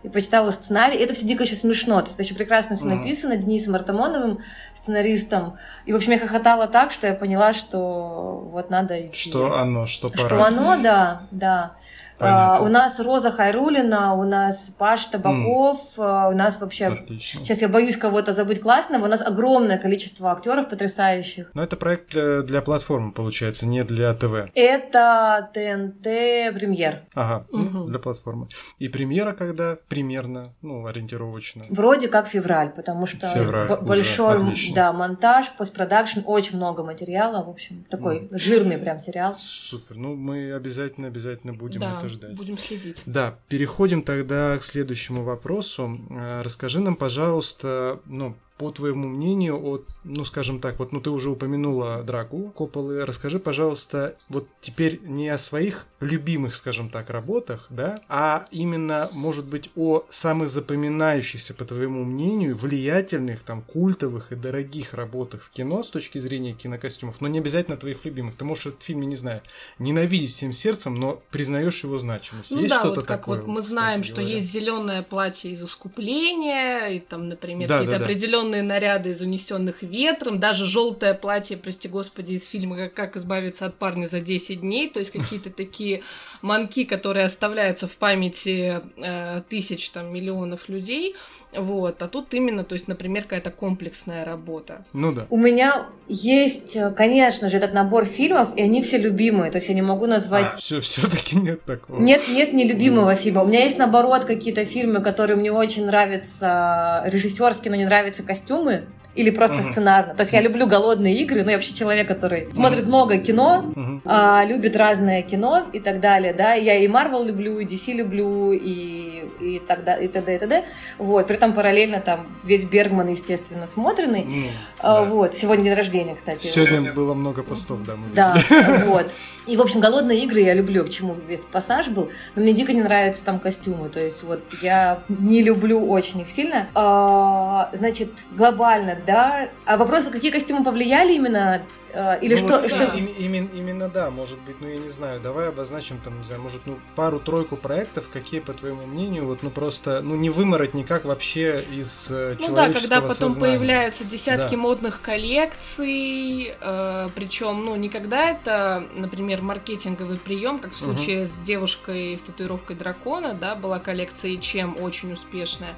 и 0.02 0.08
почитала 0.08 0.50
сценарий. 0.50 0.98
Это 0.98 1.14
все 1.14 1.26
дико 1.26 1.44
еще 1.44 1.56
смешно. 1.56 2.00
То 2.00 2.06
есть 2.06 2.14
это 2.14 2.22
еще 2.22 2.34
прекрасно 2.34 2.76
все 2.76 2.86
mm-hmm. 2.86 2.94
написано 2.94 3.36
Денисом 3.36 3.74
Артамоновым, 3.74 4.40
сценаристом. 4.74 5.56
И, 5.84 5.92
в 5.92 5.96
общем, 5.96 6.12
я 6.12 6.18
хохотала 6.18 6.68
так, 6.68 6.92
что 6.92 7.06
я 7.06 7.14
поняла, 7.14 7.54
что 7.54 8.48
вот 8.52 8.70
надо 8.70 9.06
идти. 9.06 9.30
Что 9.30 9.54
оно, 9.56 9.86
что 9.86 10.08
пора. 10.08 10.26
Что 10.28 10.44
оно, 10.44 10.80
да, 10.82 11.22
да. 11.30 11.72
А, 12.18 12.60
у 12.62 12.68
нас 12.68 12.98
Роза 13.00 13.30
Хайрулина, 13.30 14.14
у 14.14 14.24
нас 14.24 14.70
Паш 14.78 15.06
Табаков, 15.06 15.80
mm. 15.96 16.32
у 16.32 16.36
нас 16.36 16.60
вообще... 16.60 16.86
Отлично. 16.86 17.44
Сейчас 17.44 17.62
я 17.62 17.68
боюсь 17.68 17.96
кого-то 17.96 18.32
забыть 18.32 18.60
классного. 18.60 19.04
У 19.06 19.08
нас 19.08 19.20
огромное 19.20 19.78
количество 19.78 20.32
актеров 20.32 20.68
потрясающих. 20.68 21.50
Но 21.54 21.62
это 21.62 21.76
проект 21.76 22.10
для, 22.10 22.42
для 22.42 22.62
платформы, 22.62 23.12
получается, 23.12 23.66
не 23.66 23.84
для 23.84 24.14
ТВ. 24.14 24.50
Это 24.54 25.50
ТНТ 25.52 26.54
премьер. 26.54 27.02
Ага, 27.14 27.46
угу. 27.50 27.84
для 27.84 27.98
платформы. 27.98 28.48
И 28.78 28.88
премьера 28.88 29.32
когда? 29.32 29.76
Примерно, 29.88 30.54
ну, 30.62 30.86
ориентировочно. 30.86 31.64
Вроде 31.70 32.08
как 32.08 32.26
февраль, 32.28 32.70
потому 32.70 33.06
что 33.06 33.28
февраль, 33.28 33.78
большой 33.80 34.54
да, 34.74 34.92
монтаж, 34.92 35.52
постпродакшн, 35.56 36.20
очень 36.24 36.56
много 36.56 36.82
материала, 36.82 37.44
в 37.44 37.50
общем, 37.50 37.84
такой 37.90 38.20
mm. 38.20 38.38
жирный 38.38 38.78
прям 38.78 38.98
сериал. 38.98 39.36
Супер, 39.38 39.96
ну 39.96 40.14
мы 40.14 40.52
обязательно-обязательно 40.54 41.52
будем 41.52 41.80
да. 41.80 41.98
это 41.98 42.05
это 42.06 42.14
ждать. 42.14 42.36
Будем 42.36 42.58
следить. 42.58 43.02
Да, 43.06 43.38
переходим 43.48 44.02
тогда 44.02 44.58
к 44.58 44.64
следующему 44.64 45.22
вопросу. 45.22 46.00
Э, 46.10 46.42
расскажи 46.42 46.80
нам, 46.80 46.96
пожалуйста, 46.96 48.00
ну, 48.06 48.36
по 48.58 48.70
твоему 48.70 49.08
мнению, 49.08 49.62
от, 49.62 49.86
ну, 50.04 50.24
скажем 50.24 50.60
так, 50.60 50.78
вот, 50.78 50.92
ну, 50.92 51.00
ты 51.00 51.10
уже 51.10 51.30
упомянула 51.30 52.02
Дракулу 52.02 52.50
Копполы, 52.50 53.04
расскажи, 53.04 53.38
пожалуйста, 53.38 54.16
вот 54.28 54.48
теперь 54.60 55.00
не 55.02 55.28
о 55.28 55.38
своих 55.38 55.86
любимых, 56.00 56.54
скажем 56.54 56.88
так, 56.88 57.10
работах, 57.10 57.66
да, 57.68 58.00
а 58.08 58.46
именно, 58.50 59.10
может 59.12 59.46
быть, 59.46 59.70
о 59.76 60.04
самых 60.10 60.50
запоминающихся, 60.50 61.52
по 61.54 61.64
твоему 61.64 62.04
мнению, 62.04 62.56
влиятельных, 62.56 63.42
там, 63.42 63.62
культовых 63.62 64.32
и 64.32 64.36
дорогих 64.36 64.94
работах 64.94 65.44
в 65.44 65.50
кино 65.50 65.82
с 65.82 65.90
точки 65.90 66.18
зрения 66.18 66.54
кинокостюмов, 66.54 67.20
но 67.20 67.28
не 67.28 67.38
обязательно 67.38 67.76
твоих 67.76 68.04
любимых. 68.04 68.36
Ты 68.36 68.44
можешь 68.44 68.66
этот 68.66 68.82
фильм, 68.82 69.02
не 69.02 69.16
знаю, 69.16 69.42
ненавидеть 69.78 70.32
всем 70.32 70.52
сердцем, 70.52 70.94
но 70.94 71.22
признаешь 71.30 71.84
его 71.84 71.98
значимость. 71.98 72.50
Ну 72.50 72.60
есть 72.60 72.70
да, 72.70 72.80
что-то 72.80 73.00
вот 73.00 73.06
как 73.06 73.20
такое, 73.20 73.40
вот 73.40 73.48
мы 73.48 73.62
знаем, 73.62 74.02
что 74.02 74.16
говоря? 74.16 74.36
есть 74.36 74.50
зеленое 74.50 75.02
платье 75.02 75.52
из 75.52 75.62
искупления, 75.62 76.88
и 76.88 77.00
там, 77.00 77.28
например, 77.28 77.68
да, 77.68 77.78
какие-то 77.78 77.98
да, 77.98 78.04
да. 78.04 78.04
определенные 78.04 78.45
традиционные 78.46 78.62
наряды 78.62 79.10
из 79.10 79.20
унесенных 79.20 79.82
ветром, 79.82 80.38
даже 80.38 80.66
желтое 80.66 81.14
платье, 81.14 81.56
прости 81.56 81.88
господи, 81.88 82.32
из 82.32 82.44
фильма 82.44 82.88
«Как 82.88 83.16
избавиться 83.16 83.66
от 83.66 83.74
парня 83.74 84.06
за 84.06 84.20
10 84.20 84.60
дней», 84.60 84.88
то 84.88 85.00
есть 85.00 85.10
какие-то 85.18 85.50
такие 85.50 86.02
манки, 86.42 86.84
которые 86.84 87.26
оставляются 87.26 87.86
в 87.86 87.96
памяти 87.96 88.80
э, 88.96 89.42
тысяч, 89.48 89.90
там, 89.90 90.12
миллионов 90.12 90.68
людей, 90.68 91.14
вот, 91.52 92.02
а 92.02 92.08
тут 92.08 92.34
именно, 92.34 92.64
то 92.64 92.74
есть, 92.74 92.88
например, 92.88 93.22
какая-то 93.22 93.50
комплексная 93.50 94.24
работа. 94.24 94.84
Ну 94.92 95.12
да. 95.12 95.26
У 95.30 95.36
меня 95.36 95.86
есть, 96.08 96.76
э, 96.76 96.90
конечно 96.90 97.48
же, 97.48 97.56
этот 97.56 97.72
набор 97.72 98.04
фильмов, 98.04 98.50
и 98.56 98.62
они 98.62 98.82
все 98.82 98.98
любимые, 98.98 99.50
то 99.50 99.58
есть 99.58 99.68
я 99.68 99.74
не 99.74 99.82
могу 99.82 100.06
назвать... 100.06 100.46
А, 100.54 100.56
все, 100.56 100.80
все-таки 100.80 101.36
нет 101.36 101.62
такого. 101.64 102.00
Нет, 102.00 102.22
нет 102.28 102.52
нелюбимого 102.52 103.14
фильма. 103.14 103.42
У 103.42 103.46
меня 103.46 103.62
есть, 103.62 103.78
наоборот, 103.78 104.24
какие-то 104.24 104.64
фильмы, 104.64 105.00
которые 105.00 105.36
мне 105.36 105.52
очень 105.52 105.86
нравятся 105.86 107.02
режиссерские, 107.06 107.70
но 107.70 107.76
не 107.76 107.86
нравятся 107.86 108.22
костюмы 108.36 108.86
или 109.16 109.30
просто 109.30 109.56
uh-huh. 109.56 109.70
сценарно. 109.72 110.14
То 110.14 110.22
есть 110.22 110.32
я 110.32 110.40
люблю 110.40 110.66
голодные 110.66 111.14
игры, 111.16 111.42
но 111.42 111.50
я 111.50 111.56
вообще 111.56 111.74
человек, 111.74 112.08
который 112.08 112.44
uh-huh. 112.44 112.52
смотрит 112.52 112.86
много 112.86 113.18
кино, 113.18 113.72
uh-huh. 113.74 114.00
а, 114.04 114.44
любит 114.44 114.76
разное 114.76 115.22
кино 115.22 115.66
и 115.72 115.80
так 115.80 116.00
далее, 116.00 116.32
да. 116.32 116.54
Я 116.54 116.78
и 116.78 116.86
Marvel 116.86 117.26
люблю, 117.26 117.58
и 117.58 117.66
DC 117.66 117.92
люблю, 117.92 118.52
и, 118.52 119.24
и 119.40 119.60
так 119.66 119.84
далее, 119.84 120.06
и 120.06 120.08
т.д. 120.08 120.34
и 120.34 120.38
т.д. 120.38 120.64
Вот, 120.98 121.26
при 121.26 121.36
этом 121.36 121.52
параллельно 121.52 122.00
там 122.00 122.26
весь 122.44 122.64
Бергман, 122.64 123.08
естественно, 123.08 123.66
смотренный. 123.66 124.22
Uh-huh. 124.22 124.50
А, 124.80 124.94
да. 124.94 125.04
Вот, 125.04 125.34
сегодня 125.34 125.64
день 125.64 125.74
рождения, 125.74 126.14
кстати. 126.14 126.46
Сегодня 126.46 126.92
было 126.92 127.14
много 127.14 127.42
постов, 127.42 127.82
да, 127.84 127.96
мы 127.96 128.14
Да, 128.14 128.36
вот. 128.86 129.10
И, 129.46 129.56
в 129.56 129.60
общем, 129.60 129.80
голодные 129.80 130.18
игры 130.24 130.40
я 130.40 130.54
люблю, 130.54 130.84
к 130.84 130.90
чему 130.90 131.14
весь 131.26 131.40
пассаж 131.40 131.88
был, 131.88 132.10
но 132.34 132.42
мне 132.42 132.52
дико 132.52 132.72
не 132.72 132.82
нравятся 132.82 133.24
там 133.24 133.38
костюмы, 133.38 133.88
то 133.88 134.00
есть 134.00 134.22
вот 134.22 134.42
я 134.60 135.00
не 135.08 135.42
люблю 135.42 135.88
очень 135.88 136.20
их 136.20 136.30
сильно. 136.30 136.68
А, 136.74 137.70
значит, 137.72 138.10
глобально, 138.32 138.96
да. 139.06 139.48
А 139.64 139.76
вопрос, 139.76 140.06
какие 140.06 140.30
костюмы 140.30 140.64
повлияли 140.64 141.14
именно 141.14 141.62
Э, 141.96 142.18
или 142.20 142.34
ну, 142.34 142.38
что, 142.38 142.60
вот, 142.60 142.68
что... 142.68 142.84
Именно, 142.84 143.48
именно 143.54 143.88
да, 143.88 144.10
может 144.10 144.38
быть, 144.40 144.60
ну 144.60 144.68
я 144.68 144.76
не 144.76 144.90
знаю, 144.90 145.18
давай 145.18 145.48
обозначим 145.48 145.98
там, 145.98 146.18
не 146.18 146.24
знаю, 146.24 146.42
может, 146.42 146.60
ну 146.66 146.78
пару-тройку 146.94 147.56
проектов, 147.56 148.04
какие, 148.12 148.40
по 148.40 148.52
твоему 148.52 148.84
мнению, 148.84 149.24
вот, 149.24 149.42
ну 149.42 149.48
просто, 149.48 150.02
ну 150.02 150.14
не 150.14 150.28
вымороть 150.28 150.74
никак 150.74 151.06
вообще 151.06 151.64
из 151.72 152.08
э, 152.10 152.36
Ну 152.38 152.54
да, 152.54 152.70
когда 152.70 153.00
потом 153.00 153.32
сознания. 153.32 153.56
появляются 153.58 154.04
десятки 154.04 154.56
да. 154.56 154.60
модных 154.60 155.00
коллекций, 155.00 156.54
э, 156.60 157.08
причем, 157.14 157.64
ну 157.64 157.74
никогда 157.76 158.30
это, 158.30 158.86
например, 158.94 159.40
маркетинговый 159.40 160.18
прием, 160.18 160.58
как 160.58 160.72
в 160.72 160.76
случае 160.76 161.22
угу. 161.22 161.30
с 161.30 161.38
девушкой 161.46 162.18
с 162.18 162.20
татуировкой 162.20 162.76
дракона, 162.76 163.32
да, 163.32 163.54
была 163.54 163.78
коллекция 163.78 164.36
чем 164.36 164.76
очень 164.78 165.14
успешная. 165.14 165.74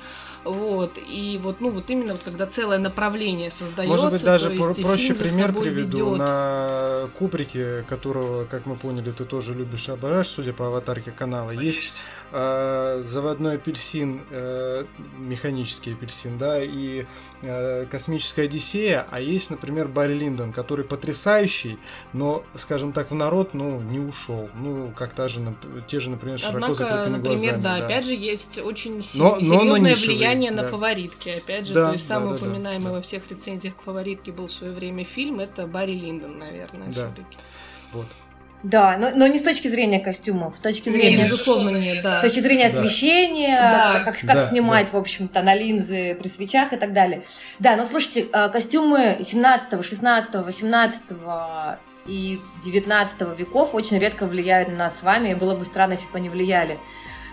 Вот, 0.48 0.98
и 0.98 1.38
вот, 1.42 1.60
ну, 1.60 1.70
вот 1.70 1.90
именно 1.90 2.14
вот 2.14 2.22
когда 2.22 2.46
целое 2.46 2.78
направление 2.78 3.50
создается. 3.50 3.90
Может 3.90 4.12
быть, 4.12 4.24
даже 4.24 4.50
про- 4.50 4.74
проще 4.74 5.14
пример 5.14 5.52
приведу 5.52 6.14
ведет... 6.14 6.18
на 6.18 7.08
Кубрике, 7.18 7.84
которого, 7.88 8.44
как 8.46 8.64
мы 8.64 8.76
поняли, 8.76 9.10
ты 9.12 9.24
тоже 9.24 9.54
любишь 9.54 9.88
и 9.88 9.92
обожаешь, 9.92 10.28
судя 10.28 10.52
по 10.52 10.68
аватарке 10.68 11.10
канала. 11.10 11.50
Есть 11.50 12.02
э, 12.32 13.02
заводной 13.06 13.56
апельсин, 13.56 14.22
э, 14.30 14.84
механический 15.18 15.92
апельсин, 15.92 16.38
да, 16.38 16.62
и 16.62 17.04
космическая 17.90 18.42
Одиссея, 18.42 19.06
а 19.10 19.20
есть, 19.20 19.50
например, 19.50 19.88
Барри 19.88 20.14
Линдон, 20.14 20.52
который 20.52 20.84
потрясающий, 20.84 21.78
но, 22.12 22.44
скажем 22.56 22.92
так, 22.92 23.10
в 23.10 23.14
народ, 23.14 23.54
ну, 23.54 23.80
не 23.80 24.00
ушел. 24.00 24.48
Ну, 24.54 24.92
как 24.96 25.14
та 25.14 25.28
же, 25.28 25.54
те 25.86 26.00
же, 26.00 26.10
например, 26.10 26.38
широко 26.38 26.56
Однако, 26.56 26.74
закрытыми 26.74 27.16
например, 27.16 27.38
глазами. 27.38 27.62
да, 27.62 27.78
да, 27.78 27.84
опять 27.84 28.04
же, 28.06 28.14
есть 28.14 28.58
очень 28.58 28.96
но, 29.14 29.38
серьезное 29.38 29.94
влияние 29.94 30.50
да. 30.50 30.62
на 30.62 30.68
фаворитки. 30.68 31.28
Опять 31.28 31.66
же, 31.66 31.74
да, 31.74 31.86
то 31.86 31.92
есть 31.92 32.08
самый 32.08 32.30
да, 32.30 32.34
упоминаемый 32.34 32.86
да, 32.86 32.92
во 32.92 33.02
всех 33.02 33.30
рецензиях 33.30 33.76
к 33.76 33.82
фаворитке 33.82 34.32
был 34.32 34.48
в 34.48 34.52
свое 34.52 34.72
время 34.72 35.04
фильм, 35.04 35.40
это 35.40 35.66
Барри 35.66 35.92
Линдон, 35.92 36.38
наверное, 36.38 36.88
да. 36.88 37.12
все-таки. 37.12 37.38
Вот. 37.92 38.06
Да, 38.62 38.96
но, 38.98 39.10
но 39.14 39.26
не 39.28 39.38
с 39.38 39.42
точки 39.42 39.68
зрения 39.68 40.00
костюмов, 40.00 40.56
с 40.56 40.60
точки 40.60 40.90
зрения... 40.90 41.18
Нет, 41.18 41.30
безусловно, 41.30 41.76
нет, 41.76 42.02
да. 42.02 42.18
С 42.18 42.22
точки 42.22 42.40
зрения 42.40 42.66
освещения, 42.66 43.56
да. 43.56 44.02
как, 44.04 44.18
как 44.18 44.24
да, 44.26 44.40
снимать, 44.40 44.86
да. 44.86 44.92
в 44.92 45.00
общем-то, 45.00 45.42
на 45.42 45.54
линзы 45.54 46.16
при 46.20 46.28
свечах 46.28 46.72
и 46.72 46.76
так 46.76 46.92
далее. 46.92 47.22
Да, 47.60 47.76
но 47.76 47.84
слушайте, 47.84 48.26
э, 48.32 48.48
костюмы 48.48 49.18
17, 49.24 49.84
16, 49.84 50.34
18 50.34 51.02
и 52.06 52.40
19 52.64 53.38
веков 53.38 53.74
очень 53.74 53.98
редко 53.98 54.26
влияют 54.26 54.70
на 54.70 54.76
нас 54.76 54.98
с 54.98 55.02
вами, 55.02 55.30
и 55.30 55.34
было 55.34 55.54
бы 55.54 55.64
странно, 55.64 55.92
если 55.92 56.10
бы 56.10 56.18
они 56.18 56.28
влияли. 56.28 56.78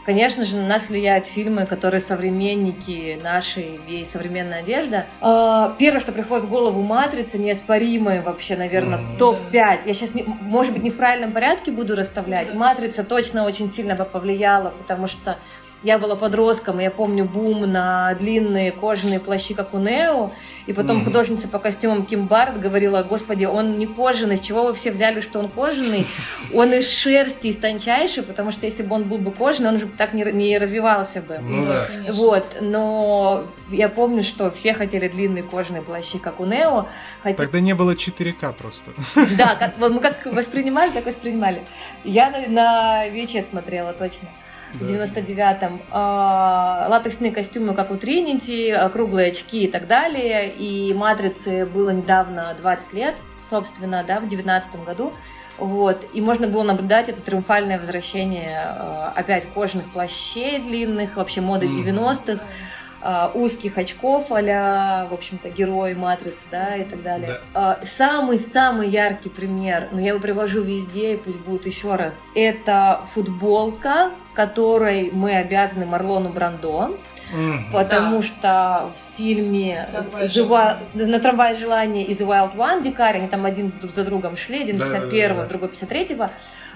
Конечно 0.06 0.46
же, 0.46 0.56
на 0.58 0.68
нас 0.68 0.90
влияют 0.90 1.26
фильмы, 1.26 1.66
которые 1.66 2.00
современники 2.00 3.20
нашей, 3.24 3.80
где 3.86 4.00
есть 4.00 4.12
современная 4.12 4.60
одежда. 4.60 5.08
А, 5.20 5.76
первое, 5.80 6.00
что 6.00 6.12
приходит 6.12 6.46
в 6.46 6.50
голову, 6.50 6.82
«Матрица», 6.84 7.40
неоспоримая 7.40 8.22
вообще, 8.22 8.56
наверное, 8.56 9.00
mm-hmm. 9.00 9.18
топ-5. 9.18 9.80
Я 9.86 9.94
сейчас, 9.94 10.14
не, 10.14 10.24
может 10.24 10.74
быть, 10.74 10.84
не 10.84 10.92
в 10.92 10.96
правильном 10.96 11.32
порядке 11.32 11.72
буду 11.72 11.96
расставлять. 11.96 12.54
«Матрица» 12.54 13.04
точно 13.04 13.46
очень 13.46 13.68
сильно 13.68 13.96
повлияла, 13.96 14.74
потому 14.78 15.08
что 15.08 15.38
я 15.86 16.00
была 16.00 16.16
подростком, 16.16 16.80
и 16.80 16.84
я 16.84 16.90
помню 16.90 17.26
бум 17.26 17.62
на 17.62 18.16
длинные 18.16 18.72
кожаные 18.72 19.20
плащи, 19.20 19.54
как 19.54 19.76
у 19.76 19.78
Нео, 19.78 20.32
и 20.66 20.74
потом 20.74 20.98
mm-hmm. 20.98 21.04
художница 21.06 21.48
по 21.48 21.60
костюмам 21.60 22.08
Ким 22.08 22.26
Барретт 22.26 22.60
говорила, 22.60 23.04
господи, 23.04 23.46
он 23.46 23.78
не 23.78 23.86
кожаный, 23.86 24.38
с 24.38 24.40
чего 24.40 24.64
вы 24.64 24.74
все 24.74 24.92
взяли, 24.92 25.22
что 25.22 25.38
он 25.40 25.48
кожаный? 25.48 26.08
Он 26.54 26.74
из 26.74 26.90
шерсти, 26.90 27.48
из 27.48 27.58
тончайшей, 27.58 28.24
потому 28.24 28.52
что 28.52 28.66
если 28.66 28.82
бы 28.82 28.96
он 28.96 29.04
был 29.04 29.18
бы 29.18 29.32
кожаный, 29.32 29.70
он 29.70 29.76
уже 29.76 29.88
так 29.88 30.14
не, 30.14 30.24
не 30.24 30.58
развивался 30.58 31.22
бы. 31.22 31.38
Ну, 31.40 31.66
да. 31.66 31.88
Вот, 32.12 32.58
но 32.62 33.46
я 33.70 33.90
помню, 33.90 34.24
что 34.24 34.50
все 34.52 34.74
хотели 34.74 35.08
длинные 35.08 35.44
кожаные 35.44 35.82
плащи, 35.82 36.18
как 36.18 36.40
у 36.40 36.46
Нео. 36.46 36.86
Хотя... 37.22 37.38
Тогда 37.38 37.60
не 37.60 37.76
было 37.76 37.92
4К 37.92 38.54
просто. 38.54 38.92
Да, 39.38 39.56
как, 39.56 39.78
мы 39.78 40.00
как 40.00 40.26
воспринимали, 40.26 40.92
так 40.92 41.06
воспринимали. 41.06 41.62
Я 42.04 42.32
на, 42.32 42.48
на 42.48 43.10
ВИЧе 43.10 43.42
смотрела, 43.42 43.94
точно 43.94 44.30
в 44.80 44.84
99-м. 44.84 45.82
А, 45.92 46.88
латексные 46.90 47.32
костюмы, 47.32 47.74
как 47.74 47.92
у 47.92 47.98
Тринити, 47.98 48.72
а, 48.72 48.90
круглые 48.90 49.30
очки 49.30 49.66
и 49.66 49.72
так 49.72 49.88
далее. 49.88 50.50
И 50.50 50.94
«Матрицы» 50.94 51.66
было 51.66 51.90
недавно 51.90 52.56
20 52.60 52.94
лет, 52.94 53.16
собственно, 53.50 54.04
да, 54.08 54.20
в 54.20 54.28
19 54.28 54.84
году. 54.84 55.14
Вот. 55.58 56.06
И 56.14 56.22
можно 56.22 56.48
было 56.48 56.64
наблюдать 56.64 57.10
это 57.10 57.22
триумфальное 57.22 57.80
возвращение 57.80 58.60
а, 58.60 59.14
опять 59.16 59.46
кожаных 59.54 59.92
плащей 59.92 60.60
длинных, 60.60 61.16
вообще 61.16 61.42
моды 61.42 61.68
90-х. 61.68 62.44
Uh, 63.06 63.32
узких 63.36 63.78
очков 63.78 64.32
а 64.32 65.08
в 65.08 65.14
общем-то, 65.14 65.50
герой 65.50 65.94
Матрицы, 65.94 66.48
да, 66.50 66.76
и 66.76 66.84
так 66.84 67.04
далее. 67.04 67.40
Самый-самый 67.84 68.88
да. 68.88 68.94
uh, 68.94 69.04
яркий 69.10 69.30
пример, 69.30 69.90
но 69.92 70.00
я 70.00 70.08
его 70.08 70.20
привожу 70.20 70.64
везде, 70.64 71.14
и 71.14 71.18
пусть 71.18 71.38
будет 71.38 71.68
еще 71.68 71.96
раз, 71.96 72.16
это 72.34 73.02
футболка 73.14 74.10
которой 74.36 75.10
мы 75.12 75.38
обязаны 75.38 75.86
Марлону 75.86 76.30
Брандо. 76.30 76.98
Mm. 77.36 77.72
Потому 77.72 78.18
да. 78.18 78.24
что 78.24 78.92
в 78.94 79.18
фильме 79.18 79.90
Жива... 80.26 80.78
на 80.94 81.20
трамвае 81.20 81.56
желания 81.56 82.06
и 82.06 82.14
The 82.14 82.26
Wild 82.26 82.56
One 82.56 82.84
Дикарь, 82.84 83.18
они 83.18 83.28
там 83.28 83.46
один 83.46 83.74
друг 83.82 83.96
за 83.96 84.04
другом 84.04 84.38
шли, 84.38 84.62
один 84.62 84.78
да, 84.78 84.86
51-го, 84.86 85.36
да, 85.36 85.42
да. 85.42 85.48
другой 85.48 85.70
53-го. 85.70 86.30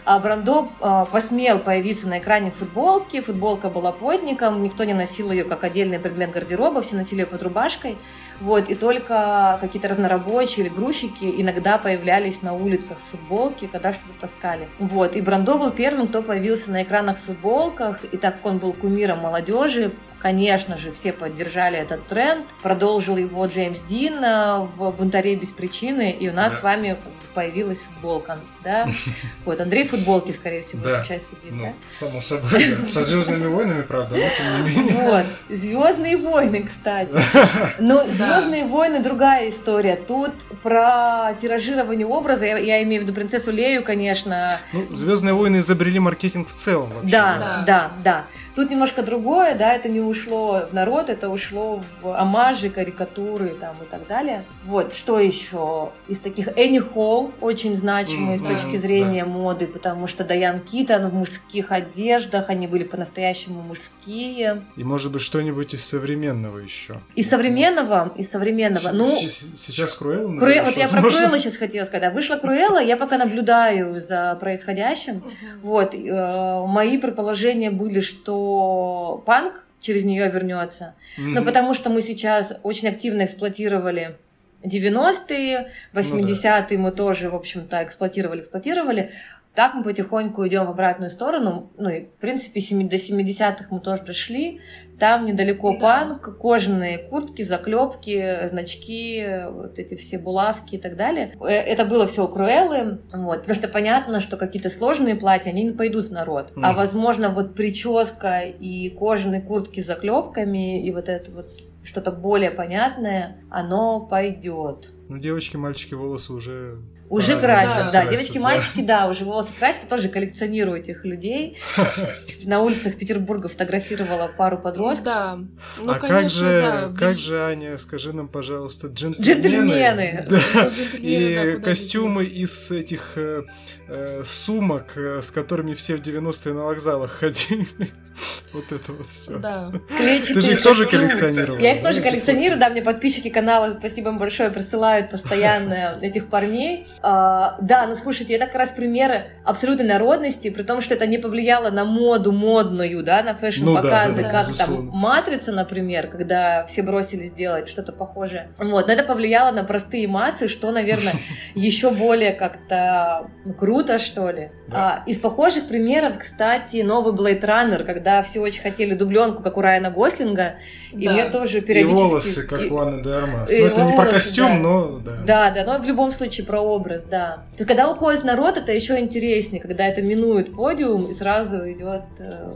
А 0.06 0.20
Брандо 0.20 0.70
а, 0.82 1.06
посмел 1.06 1.60
появиться 1.60 2.08
на 2.08 2.20
экране 2.20 2.52
в 2.52 2.56
футболке. 2.56 3.22
Футболка 3.22 3.70
была 3.70 3.92
потником, 3.92 4.64
никто 4.64 4.84
не 4.84 4.94
носил 4.94 5.32
ее 5.32 5.44
как 5.44 5.64
отдельный 5.64 6.00
предмет 6.00 6.32
гардероба, 6.32 6.82
все 6.82 6.96
носили 6.96 7.22
ее 7.22 7.26
под 7.26 7.44
рубашкой. 7.44 7.98
Вот, 8.42 8.70
и 8.70 8.76
только 8.76 9.58
какие-то 9.60 9.90
разнорабочие 9.90 10.66
или 10.66 10.74
грузчики 10.74 11.26
иногда 11.42 11.78
появлялись 11.78 12.42
на 12.42 12.54
улицах 12.54 12.98
в 13.00 13.12
футболке, 13.12 13.68
когда 13.68 13.94
что-то 13.94 14.14
таскали. 14.22 14.68
Вот, 14.80 15.16
и 15.16 15.22
Брандо 15.22 15.58
был 15.58 15.72
первым, 15.72 16.08
кто 16.08 16.22
появился 16.22 16.72
на 16.72 16.84
экранах 16.84 17.18
в 17.18 17.24
футболках, 17.24 18.04
и 18.12 18.18
так 18.18 18.36
как 18.36 18.46
он 18.46 18.58
был 18.60 18.74
кумиром 18.74 19.20
молодежи, 19.20 19.92
Конечно 20.20 20.78
же, 20.78 20.92
все 20.92 21.14
поддержали 21.14 21.78
этот 21.78 22.06
тренд. 22.08 22.46
Продолжил 22.62 23.16
его 23.16 23.46
Джеймс 23.46 23.80
Дин 23.82 24.22
э, 24.22 24.68
в 24.76 24.92
«Бунтаре 24.92 25.36
без 25.36 25.48
причины», 25.48 26.12
и 26.12 26.28
у 26.28 26.34
нас 26.34 26.52
да. 26.52 26.58
с 26.58 26.64
вами 26.64 26.98
появилась 27.34 27.80
футболка, 27.80 28.38
да? 28.64 28.90
Вот, 29.46 29.60
Андрей 29.62 29.88
в 29.88 29.92
футболке, 29.92 30.34
скорее 30.34 30.62
всего, 30.62 30.84
да. 30.84 31.04
сейчас 31.04 31.24
сидит, 31.24 31.52
ну, 31.52 31.64
да? 31.64 31.74
само 31.98 32.22
собой, 32.22 32.76
да. 32.76 32.88
Со 32.88 33.04
«Звездными 33.04 33.48
войнами», 33.48 33.82
правда, 33.82 34.16
но 34.16 34.22
тем 34.38 34.64
не 34.64 34.70
менее. 34.70 34.94
Вот, 34.94 35.26
«Звездные 35.50 36.18
войны», 36.18 36.64
кстати. 36.64 37.12
Но 37.80 38.04
«Звездные 38.04 38.66
войны» 38.66 39.02
другая 39.02 39.50
история. 39.50 39.96
Тут 39.96 40.32
про 40.62 41.34
тиражирование 41.40 42.06
образа, 42.06 42.46
я, 42.46 42.58
я 42.58 42.84
имею 42.84 43.02
в 43.02 43.04
виду 43.06 43.14
принцессу 43.14 43.52
Лею, 43.52 43.84
конечно. 43.84 44.60
Ну, 44.74 44.96
«Звездные 44.96 45.34
войны» 45.34 45.60
изобрели 45.60 46.00
маркетинг 46.00 46.50
в 46.50 46.56
целом 46.56 46.90
вообще. 46.90 47.12
Да, 47.12 47.38
да, 47.38 47.64
да, 47.66 47.92
да. 48.04 48.26
Тут 48.60 48.72
немножко 48.72 49.04
другое, 49.04 49.56
да, 49.56 49.74
это 49.74 49.88
не 49.88 50.02
ушло 50.02 50.68
в 50.70 50.74
народ, 50.74 51.10
это 51.10 51.30
ушло 51.30 51.82
в 52.02 52.20
амажи, 52.20 52.70
карикатуры 52.70 53.50
там 53.50 53.76
и 53.82 53.86
так 53.86 54.06
далее. 54.06 54.44
Вот, 54.66 54.94
что 54.94 55.18
еще? 55.18 55.92
Из 56.10 56.20
таких 56.20 56.50
Энни 56.58 56.80
Холл, 56.80 57.32
очень 57.40 57.76
значимый 57.76 58.36
mm, 58.36 58.49
с 58.58 58.62
точки 58.62 58.76
да, 58.76 58.80
зрения 58.80 59.26
да. 59.26 59.30
моды, 59.30 59.68
потому 59.68 60.08
что 60.08 60.24
Даян 60.24 60.60
Китон 60.60 61.10
в 61.10 61.14
мужских 61.14 61.72
одеждах, 61.72 62.50
они 62.50 62.68
были 62.68 62.84
по-настоящему 62.84 63.62
мужские. 63.62 64.64
И 64.76 64.84
может 64.84 65.12
быть 65.12 65.22
что-нибудь 65.22 65.74
из 65.74 65.86
современного 65.86 66.60
еще. 66.60 67.02
Из 67.16 67.30
современного, 67.30 68.14
из 68.16 68.30
современного. 68.30 68.90
Ну, 68.92 69.10
сейчас 69.10 69.98
Круэлла. 69.98 70.38
Круэлла 70.38 70.66
вот 70.66 70.78
я 70.78 70.88
про 70.88 71.02
Круэлла 71.02 71.40
сейчас 71.40 71.58
хотела 71.58 71.86
сказать. 71.86 72.14
Вышла 72.14 72.36
Круэлла, 72.36 72.82
я 72.82 72.98
пока 72.98 73.18
наблюдаю 73.18 74.00
за 74.00 74.36
происходящим. 74.40 75.24
Вот, 75.62 75.94
э, 75.94 76.66
мои 76.66 76.98
предположения 76.98 77.72
были, 77.72 78.00
что 78.00 79.24
панк 79.26 79.64
через 79.82 80.06
нее 80.06 80.30
вернется. 80.30 80.96
Mm-hmm. 81.18 81.24
Ну, 81.28 81.44
потому 81.44 81.74
что 81.74 81.90
мы 81.90 82.02
сейчас 82.02 82.54
очень 82.64 82.90
активно 82.90 83.26
эксплуатировали 83.26 84.18
90-е, 84.64 85.70
80-е 85.94 86.66
ну, 86.70 86.78
да. 86.78 86.78
мы 86.78 86.92
тоже, 86.92 87.30
в 87.30 87.36
общем-то, 87.36 87.84
эксплуатировали, 87.84 88.42
эксплуатировали. 88.42 89.12
Так 89.56 89.74
мы 89.74 89.84
потихоньку 89.84 90.48
идем 90.48 90.68
в 90.68 90.70
обратную 90.70 91.10
сторону. 91.10 91.72
Ну 91.78 91.90
и, 91.90 92.06
в 92.06 92.20
принципе, 92.20 92.62
до 92.86 92.96
70-х 92.96 93.66
мы 93.72 93.80
тоже 93.80 94.04
дошли. 94.04 94.62
Там 95.00 95.26
недалеко 95.26 95.74
да. 95.74 95.80
панк, 95.80 96.38
кожаные 96.38 97.00
куртки, 97.00 97.42
заклепки, 97.42 98.48
значки, 98.48 99.26
вот 99.50 99.80
эти 99.80 99.96
все 99.96 100.18
булавки 100.18 100.76
и 100.76 100.78
так 100.78 100.96
далее. 100.96 101.34
Э, 101.42 101.48
это 101.48 101.84
было 101.84 102.06
все 102.06 102.26
у 102.26 102.28
Круэллы. 102.28 103.00
Вот. 103.12 103.52
Что 103.52 103.68
понятно, 103.68 104.20
что 104.20 104.38
какие-то 104.38 104.70
сложные 104.70 105.16
платья, 105.16 105.50
они 105.50 105.64
не 105.64 105.74
пойдут 105.74 106.06
в 106.06 106.12
народ. 106.12 106.52
Mm. 106.56 106.62
А 106.64 106.74
возможно, 106.74 107.30
вот 107.30 107.56
прическа 107.56 108.42
и 108.42 108.90
кожаные 108.90 109.42
куртки 109.42 109.82
с 109.82 109.88
заклепками 109.88 110.86
и 110.86 110.92
вот 110.94 111.10
это 111.10 111.32
вот 111.32 111.69
что-то 111.84 112.12
более 112.12 112.52
понятное, 112.52 113.38
оно 113.50 114.06
пойдет. 114.06 114.92
Ну, 115.08 115.18
девочки, 115.18 115.58
мальчики 115.58 115.94
волосы 115.94 116.34
уже 116.34 116.80
уже 117.10 117.40
красят, 117.40 117.92
да. 117.92 118.04
да. 118.04 118.06
Девочки, 118.06 118.38
мальчики, 118.38 118.82
да, 118.82 119.08
уже 119.08 119.26
волосы 119.26 119.54
красят. 119.58 119.84
Я 119.84 119.90
тоже 119.90 120.10
коллекционирую 120.10 120.80
этих 120.80 121.04
людей. 121.06 121.58
На 122.44 122.62
улицах 122.62 122.96
Петербурга 122.96 123.48
фотографировала 123.50 124.28
пару 124.28 124.58
подростков. 124.58 125.06
Да. 125.06 125.40
Ну, 125.78 125.92
а 125.92 126.00
как 126.00 126.30
же, 126.30 126.62
да, 126.62 126.94
как 126.98 127.18
же, 127.18 127.42
Аня, 127.42 127.78
скажи 127.78 128.14
нам, 128.14 128.28
пожалуйста, 128.28 128.88
джентльмены. 128.88 129.24
Джентльмены. 129.24 130.28
Да. 130.54 130.72
И 130.98 131.36
да, 131.36 131.60
костюмы 131.60 132.26
из 132.26 132.72
этих 132.72 133.14
э, 133.18 133.44
э, 133.88 134.24
сумок, 134.26 134.94
э, 134.96 135.22
с 135.22 135.32
которыми 135.32 135.74
все 135.74 135.98
в 135.98 136.02
90-е 136.02 136.54
на 136.54 136.64
вокзалах 136.64 137.12
ходили. 137.12 137.68
Вот 138.54 138.72
это 138.72 138.92
вот 138.92 139.08
все. 139.08 139.38
Да. 139.38 139.72
Клетчатые 139.96 140.36
Ты 140.36 140.42
же 140.42 140.52
их 140.54 140.64
тоже 140.64 140.86
коллекционировала. 140.88 141.60
Я 141.60 141.76
их 141.76 141.82
тоже 141.82 142.02
коллекционирую, 142.02 142.60
да, 142.60 142.70
мне 142.70 142.82
подписчики 142.82 143.30
канала, 143.30 143.72
спасибо 143.72 144.10
им 144.10 144.18
большое, 144.18 144.50
присылают 144.50 145.10
постоянно 145.10 146.00
этих 146.02 146.28
парней. 146.28 146.86
А, 147.02 147.58
да, 147.62 147.88
ну 147.88 147.96
слушайте, 147.96 148.36
это 148.36 148.46
как 148.46 148.56
раз 148.56 148.70
примеры 148.72 149.28
абсолютной 149.46 149.86
народности, 149.86 150.50
при 150.50 150.64
том, 150.64 150.82
что 150.82 150.96
это 150.96 151.08
не 151.08 151.18
повлияло 151.18 151.70
на 151.70 151.86
моду 151.86 152.32
модную, 152.32 153.04
да, 153.04 153.24
на 153.24 153.36
фэшн-показы, 153.36 154.22
ну, 154.22 154.28
да, 154.28 154.32
да, 154.32 154.44
как 154.44 154.58
там 154.58 154.88
«Матрица», 154.88 155.52
например, 155.52 156.08
когда 156.08 156.66
все 156.66 156.84
бросились 156.84 157.32
делать 157.32 157.70
что-то 157.70 157.94
похожее. 157.94 158.50
Вот, 158.58 158.88
но 158.88 158.94
это 158.94 159.04
повлияло 159.04 159.52
на 159.52 159.64
простые 159.64 160.08
массы, 160.08 160.48
что, 160.48 160.72
наверное, 160.72 161.14
еще 161.56 161.92
более 161.92 162.34
как-то 162.34 163.30
круто, 163.58 163.98
что 164.00 164.30
ли. 164.30 164.52
Да. 164.68 165.04
А, 165.04 165.04
из 165.06 165.18
похожих 165.18 165.68
примеров, 165.68 166.18
кстати, 166.20 166.82
новый 166.82 167.14
Blade 167.14 167.42
Runner, 167.42 167.84
когда 167.84 168.22
все 168.24 168.40
очень 168.42 168.62
хотели 168.62 168.94
дубленку, 168.94 169.42
как 169.42 169.58
у 169.58 169.62
Райана 169.62 169.90
Гослинга, 169.90 170.56
и 170.92 171.06
да. 171.06 171.14
мне 171.14 171.30
тоже 171.30 171.62
периодически... 171.62 172.00
И 172.00 172.10
волосы, 172.10 172.48
как 172.48 172.72
у 172.72 172.78
Анны 172.78 173.04
де 173.04 173.10
Армас. 173.12 173.50
Ну, 173.50 173.66
это 173.66 173.82
не 173.84 173.96
про 173.96 174.06
костюм, 174.06 174.48
да. 174.48 174.58
но... 174.60 175.00
Да. 175.00 175.12
да, 175.26 175.52
да, 175.52 175.64
но 175.64 175.80
в 175.80 175.86
любом 175.86 176.12
случае 176.12 176.46
про 176.46 176.60
образ, 176.60 176.89
да. 177.10 177.44
То 177.58 177.66
когда 177.66 177.90
уходит 177.90 178.24
народ, 178.24 178.58
это 178.58 178.72
еще 178.72 179.00
интереснее, 179.00 179.62
когда 179.62 179.86
это 179.86 180.02
минует 180.02 180.54
подиум 180.54 181.08
и 181.08 181.14
сразу 181.14 181.58
идет 181.72 182.04
э, 182.20 182.52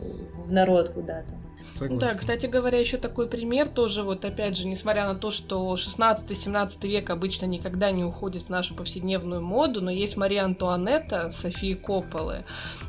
в 0.46 0.52
народ 0.52 0.89
куда-то. 0.89 1.42
Согласен. 1.89 2.00
Да, 2.00 2.19
кстати 2.19 2.46
говоря, 2.46 2.80
еще 2.80 2.98
такой 2.98 3.28
пример 3.28 3.67
тоже, 3.67 4.04
вот 4.04 4.26
опять 4.26 4.58
же, 4.58 4.67
несмотря 4.67 5.08
на 5.08 5.15
то, 5.15 5.32
что 5.32 5.76
16-17 5.76 6.88
век 6.88 7.10
обычно 7.10 7.46
никогда 7.46 7.91
не 7.91 8.04
уходит 8.04 8.43
в 8.43 8.50
нашу 8.50 8.76
повседневную 8.76 9.41
моду, 9.41 9.82
но 9.82 9.91
есть 9.91 10.17
Мария 10.17 10.46
Антуанетта 10.46 11.32
Софии 11.32 11.74
Копполы, 11.74 12.46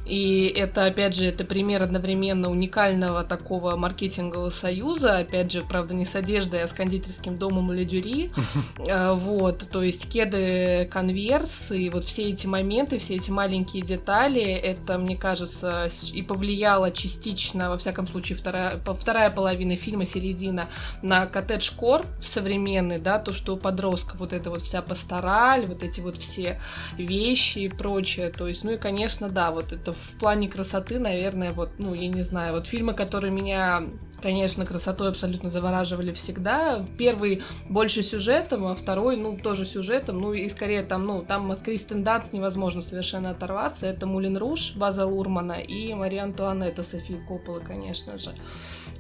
и 0.07 0.53
это, 0.55 0.85
опять 0.85 1.15
же, 1.15 1.25
это 1.25 1.45
пример 1.45 1.83
одновременно 1.83 2.51
уникального 2.51 3.25
такого 3.25 3.77
маркетингового 3.77 4.51
союза, 4.51 5.19
опять 5.19 5.51
же, 5.51 5.63
правда, 5.63 5.95
не 5.95 6.05
с 6.05 6.15
одеждой, 6.15 6.63
а 6.63 6.69
с 6.69 6.73
кондитерским 6.73 7.39
домом 7.39 7.73
Ледюри, 7.73 8.31
а, 8.89 9.15
вот, 9.15 9.67
то 9.71 9.83
есть 9.83 10.11
кеды 10.11 10.89
конверс, 10.93 11.71
и 11.71 11.91
вот 11.91 12.05
все 12.05 12.23
эти 12.23 12.47
моменты, 12.47 12.99
все 12.99 13.17
эти 13.17 13.31
маленькие 13.31 13.83
детали, 13.83 14.43
это, 14.43 14.99
мне 14.99 15.17
кажется, 15.17 15.89
и 16.13 16.23
повлияло 16.23 16.91
частично, 16.91 17.71
во 17.71 17.79
всяком 17.79 18.07
случае, 18.07 18.37
вторая 18.37 18.79
вторая 18.93 19.31
половина 19.31 19.77
фильма, 19.77 20.05
середина, 20.05 20.69
на 21.03 21.27
коттедж 21.27 21.71
кор 21.75 22.05
современный, 22.23 22.99
да, 22.99 23.19
то, 23.19 23.33
что 23.33 23.55
у 23.55 23.57
подростка 23.57 24.17
вот 24.19 24.33
эта 24.33 24.51
вот 24.51 24.63
вся 24.63 24.83
пастораль, 24.83 25.67
вот 25.67 25.83
эти 25.83 26.01
вот 26.01 26.17
все 26.17 26.61
вещи 26.99 27.61
и 27.61 27.69
прочее. 27.69 28.31
То 28.31 28.47
есть, 28.47 28.65
ну 28.65 28.73
и, 28.73 28.77
конечно, 28.77 29.29
да, 29.29 29.51
вот 29.51 29.73
это 29.73 29.93
в 29.93 30.19
плане 30.19 30.49
красоты, 30.49 30.99
наверное, 30.99 31.53
вот, 31.53 31.71
ну, 31.79 31.95
я 31.95 32.09
не 32.09 32.23
знаю, 32.23 32.55
вот 32.55 32.67
фильмы, 32.67 32.95
которые 32.95 33.33
меня 33.33 33.85
конечно, 34.25 34.65
красотой 34.65 35.11
абсолютно 35.11 35.51
завораживали 35.51 36.15
всегда. 36.15 36.83
Первый 36.97 37.43
больше 37.69 38.03
сюжетом, 38.03 38.67
а 38.67 38.75
второй, 38.75 39.19
ну, 39.19 39.37
тоже 39.37 39.67
сюжетом. 39.67 40.19
Ну, 40.19 40.33
и 40.33 40.49
скорее 40.49 40.83
там, 40.83 41.05
ну, 41.05 41.23
там 41.23 41.51
от 41.51 41.61
Кристен 41.61 42.03
Данс 42.03 42.33
невозможно 42.33 42.81
совершенно 42.81 43.31
оторваться. 43.31 43.87
Это 43.87 44.07
Мулин 44.07 44.39
Руш 44.39 44.77
База 44.77 45.05
Лурмана 45.05 45.61
и 45.61 45.93
Мария 45.93 46.23
Антуанетта 46.23 46.83
Софии 46.83 47.23
Коппола, 47.29 47.59
конечно 47.61 48.17
же. 48.17 48.31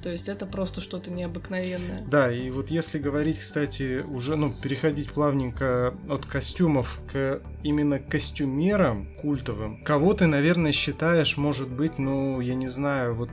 То 0.03 0.11
есть 0.11 0.29
это 0.29 0.45
просто 0.45 0.83
что-то 0.83 1.11
необыкновенное. 1.11 2.05
Да, 2.07 2.31
и 2.31 2.51
вот 2.51 2.71
если 2.71 2.99
говорить, 2.99 3.39
кстати, 3.39 4.03
уже, 4.03 4.37
ну, 4.37 4.53
переходить 4.53 5.11
плавненько 5.11 5.95
от 6.07 6.27
костюмов 6.27 7.01
к 7.11 7.41
именно 7.63 7.99
костюмерам 7.99 9.09
культовым, 9.23 9.83
кого 9.85 10.13
ты, 10.13 10.27
наверное, 10.27 10.73
считаешь, 10.73 11.39
может 11.39 11.71
быть, 11.71 11.99
ну, 11.99 12.43
я 12.43 12.55
не 12.55 12.69
знаю, 12.69 13.15
вот 13.15 13.31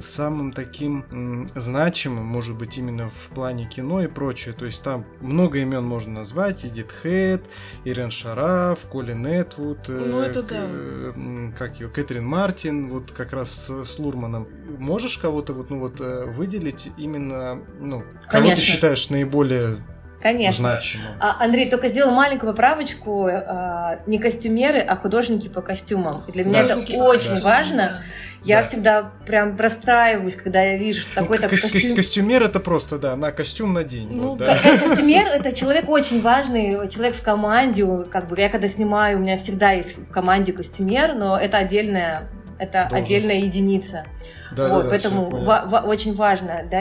самым 0.00 0.52
таким 0.52 1.50
значимым, 1.54 2.24
может 2.24 2.56
быть, 2.56 2.78
именно 2.78 3.10
в 3.10 3.34
плане 3.34 3.66
кино 3.66 4.02
и 4.02 4.06
прочее. 4.06 4.54
То 4.54 4.66
есть 4.66 4.82
там 4.82 5.04
много 5.20 5.58
имен 5.58 5.84
можно 5.84 6.12
назвать. 6.20 6.64
Эдит 6.64 6.90
Хэт, 6.92 7.44
Ирен 7.84 8.10
Шараф, 8.10 8.80
Колин 8.90 9.26
Этвуд, 9.26 9.88
э, 9.88 9.92
ну, 9.92 10.20
это 10.20 10.42
да. 10.42 10.66
э, 10.68 11.52
как 11.56 11.80
ее, 11.80 11.88
Кэтрин 11.88 12.24
Мартин, 12.24 12.88
вот 12.88 13.12
как 13.12 13.32
раз 13.32 13.50
с, 13.50 13.84
с 13.84 13.98
Лурманом. 13.98 14.48
Можешь 14.78 15.18
кого-то 15.18 15.52
вот, 15.52 15.70
ну, 15.70 15.78
вот, 15.80 16.00
э, 16.00 16.24
выделить 16.26 16.90
именно, 16.96 17.60
ну, 17.78 18.02
кого 18.28 18.44
Конечно. 18.44 18.56
ты 18.56 18.62
считаешь 18.62 19.10
наиболее 19.10 19.78
Конечно. 20.20 20.68
Значимо. 20.68 21.04
А, 21.18 21.42
Андрей, 21.42 21.70
только 21.70 21.88
сделал 21.88 22.12
маленькую 22.12 22.52
поправочку. 22.52 23.26
А, 23.26 24.00
не 24.06 24.18
костюмеры, 24.18 24.80
а 24.80 24.96
художники 24.96 25.48
по 25.48 25.62
костюмам. 25.62 26.24
И 26.28 26.32
для 26.32 26.44
меня 26.44 26.64
да, 26.64 26.82
это 26.82 26.92
очень 26.96 27.36
да. 27.36 27.40
важно. 27.40 28.02
Да. 28.40 28.46
Я 28.48 28.62
да. 28.62 28.68
всегда 28.68 29.10
прям 29.26 29.56
простраиваюсь, 29.56 30.34
когда 30.36 30.62
я 30.62 30.76
вижу, 30.78 31.00
что 31.00 31.10
ну, 31.16 31.22
такой-то 31.22 31.48
ко- 31.48 31.56
костюм... 31.56 31.96
Костюмер 31.96 32.42
это 32.42 32.60
просто, 32.60 32.98
да, 32.98 33.16
на 33.16 33.32
костюм 33.32 33.72
на 33.74 33.84
день. 33.84 34.08
Ну, 34.10 34.30
вот, 34.30 34.38
да. 34.38 34.56
Костюмер 34.80 35.26
это 35.26 35.52
человек 35.52 35.88
очень 35.88 36.22
важный, 36.22 36.88
человек 36.88 37.14
в 37.14 37.22
команде. 37.22 37.86
Как 38.10 38.28
бы 38.28 38.40
я 38.40 38.48
когда 38.48 38.68
снимаю, 38.68 39.18
у 39.18 39.20
меня 39.20 39.36
всегда 39.36 39.72
есть 39.72 39.98
в 39.98 40.10
команде 40.10 40.52
костюмер, 40.52 41.14
но 41.14 41.38
это 41.38 41.58
отдельная, 41.58 42.28
это 42.58 42.86
Должность. 42.88 43.02
отдельная 43.02 43.36
единица. 43.36 44.04
Да, 44.52 44.68
вот, 44.68 44.84
да, 44.84 44.88
поэтому 44.90 45.30
в- 45.30 45.82
очень 45.86 46.14
важно, 46.14 46.62
да, 46.70 46.80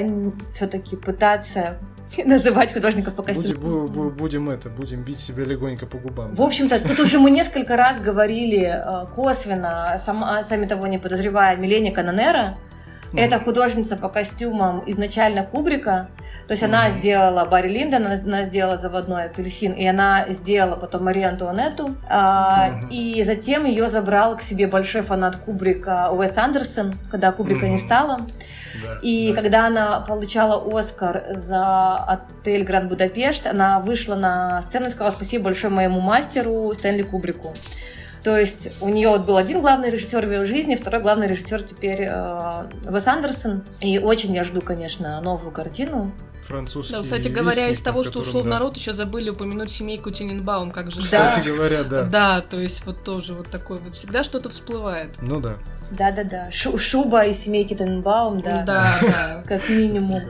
все-таки 0.56 0.95
пытаться 0.95 1.78
называть 2.26 2.74
художников 2.74 3.13
по 3.15 3.24
костюмам. 3.24 3.86
Будем, 3.86 4.10
будем 4.10 4.50
это, 4.50 4.69
будем 4.69 5.04
бить 5.04 5.19
себя 5.19 5.43
легонько 5.43 5.86
по 5.86 5.98
губам. 5.98 6.34
В 6.34 6.41
общем-то, 6.41 6.80
тут 6.88 7.00
уже 7.00 7.19
мы 7.19 7.32
несколько 7.32 7.78
раз 7.78 8.00
говорили 8.00 8.63
э, 8.63 9.06
косвенно, 9.13 9.98
сама, 10.00 10.43
сами 10.43 10.65
того 10.65 10.88
не 10.88 10.98
подозревая, 10.98 11.58
Миления 11.58 11.91
Канонера. 11.91 12.58
Mm-hmm. 13.12 13.19
Это 13.19 13.39
художница 13.39 13.98
по 13.98 14.10
костюмам 14.10 14.84
изначально 14.86 15.43
Кубрика. 15.43 16.10
То 16.48 16.52
есть 16.52 16.63
mm-hmm. 16.63 16.67
она 16.67 16.89
сделала 16.91 17.45
Барри 17.45 17.69
Линдон, 17.69 18.06
она, 18.06 18.15
она 18.15 18.43
сделала 18.43 18.78
заводной 18.78 19.26
апельсин, 19.26 19.74
и 19.74 19.86
она 19.86 20.28
сделала 20.30 20.76
потом 20.76 21.06
Марию 21.06 21.30
Антуанетту. 21.30 21.95
А, 22.08 22.69
mm-hmm. 22.69 22.89
И 22.91 23.24
затем 23.24 23.65
ее 23.65 23.89
забрал 23.89 24.38
к 24.38 24.41
себе 24.41 24.67
большой 24.67 25.02
фанат 25.02 25.38
Кубрика 25.38 26.12
Уэс 26.12 26.38
Андерсон, 26.38 26.93
когда 27.10 27.32
Кубрика 27.32 27.65
mm-hmm. 27.65 27.69
не 27.69 27.78
стало. 27.78 28.19
И 29.02 29.34
да. 29.34 29.41
когда 29.41 29.65
она 29.65 30.00
получала 30.02 30.63
Оскар 30.78 31.24
за 31.32 31.95
отель 31.95 32.63
Гранд 32.63 32.89
Будапешт, 32.89 33.48
она 33.48 33.80
вышла 33.80 34.15
на 34.15 34.62
сцену 34.62 34.88
и 34.88 34.89
сказала 34.89 35.12
спасибо 35.12 35.45
большое 35.45 35.74
моему 35.74 36.00
мастеру 36.00 36.72
Стэнли 36.74 37.02
Кубрику. 37.04 37.54
То 38.23 38.38
есть 38.38 38.69
у 38.82 38.89
нее 38.89 39.10
вот 39.10 39.25
был 39.25 39.38
один 39.38 39.62
главный 39.62 39.89
режиссер 39.89 40.25
в 40.25 40.32
ее 40.32 40.45
жизни, 40.45 40.75
второй 40.75 41.01
главный 41.01 41.27
режиссер 41.27 41.63
теперь 41.63 42.01
э, 42.01 42.65
Вес 42.89 43.08
Андерсон. 43.08 43.63
И 43.79 43.97
очень 43.97 44.34
я 44.36 44.43
жду, 44.43 44.62
конечно, 44.62 45.21
новую 45.21 45.51
картину 45.51 46.12
французский. 46.49 46.93
Да, 46.93 47.03
кстати 47.03 47.27
говоря, 47.29 47.69
из 47.69 47.82
того, 47.82 48.03
что 48.03 48.19
ушло 48.19 48.41
да. 48.41 48.45
в 48.45 48.47
народ, 48.47 48.75
еще 48.75 48.91
забыли 48.91 49.29
упомянуть 49.29 49.71
семейку 49.71 50.12
Тиненбаум, 50.12 50.71
как 50.71 50.91
же. 50.91 50.99
Да. 51.10 51.29
Кстати 51.29 51.49
говоря, 51.49 51.84
да. 51.84 52.03
Да, 52.03 52.41
то 52.41 52.60
есть 52.60 52.86
вот 52.86 53.03
тоже 53.03 53.34
вот 53.34 53.47
такой 53.47 53.77
вот 53.77 53.95
всегда 53.95 54.23
что-то 54.23 54.49
всплывает. 54.49 55.12
Ну 55.21 55.39
да. 55.39 55.55
Да-да-да. 55.91 56.49
Шуба 56.51 57.25
из 57.25 57.38
семейки 57.38 57.75
Тиненбаум, 57.75 58.41
да. 58.41 58.63
Да, 58.63 58.97
да. 59.01 59.43
Как 59.47 59.69
минимум. 59.69 60.23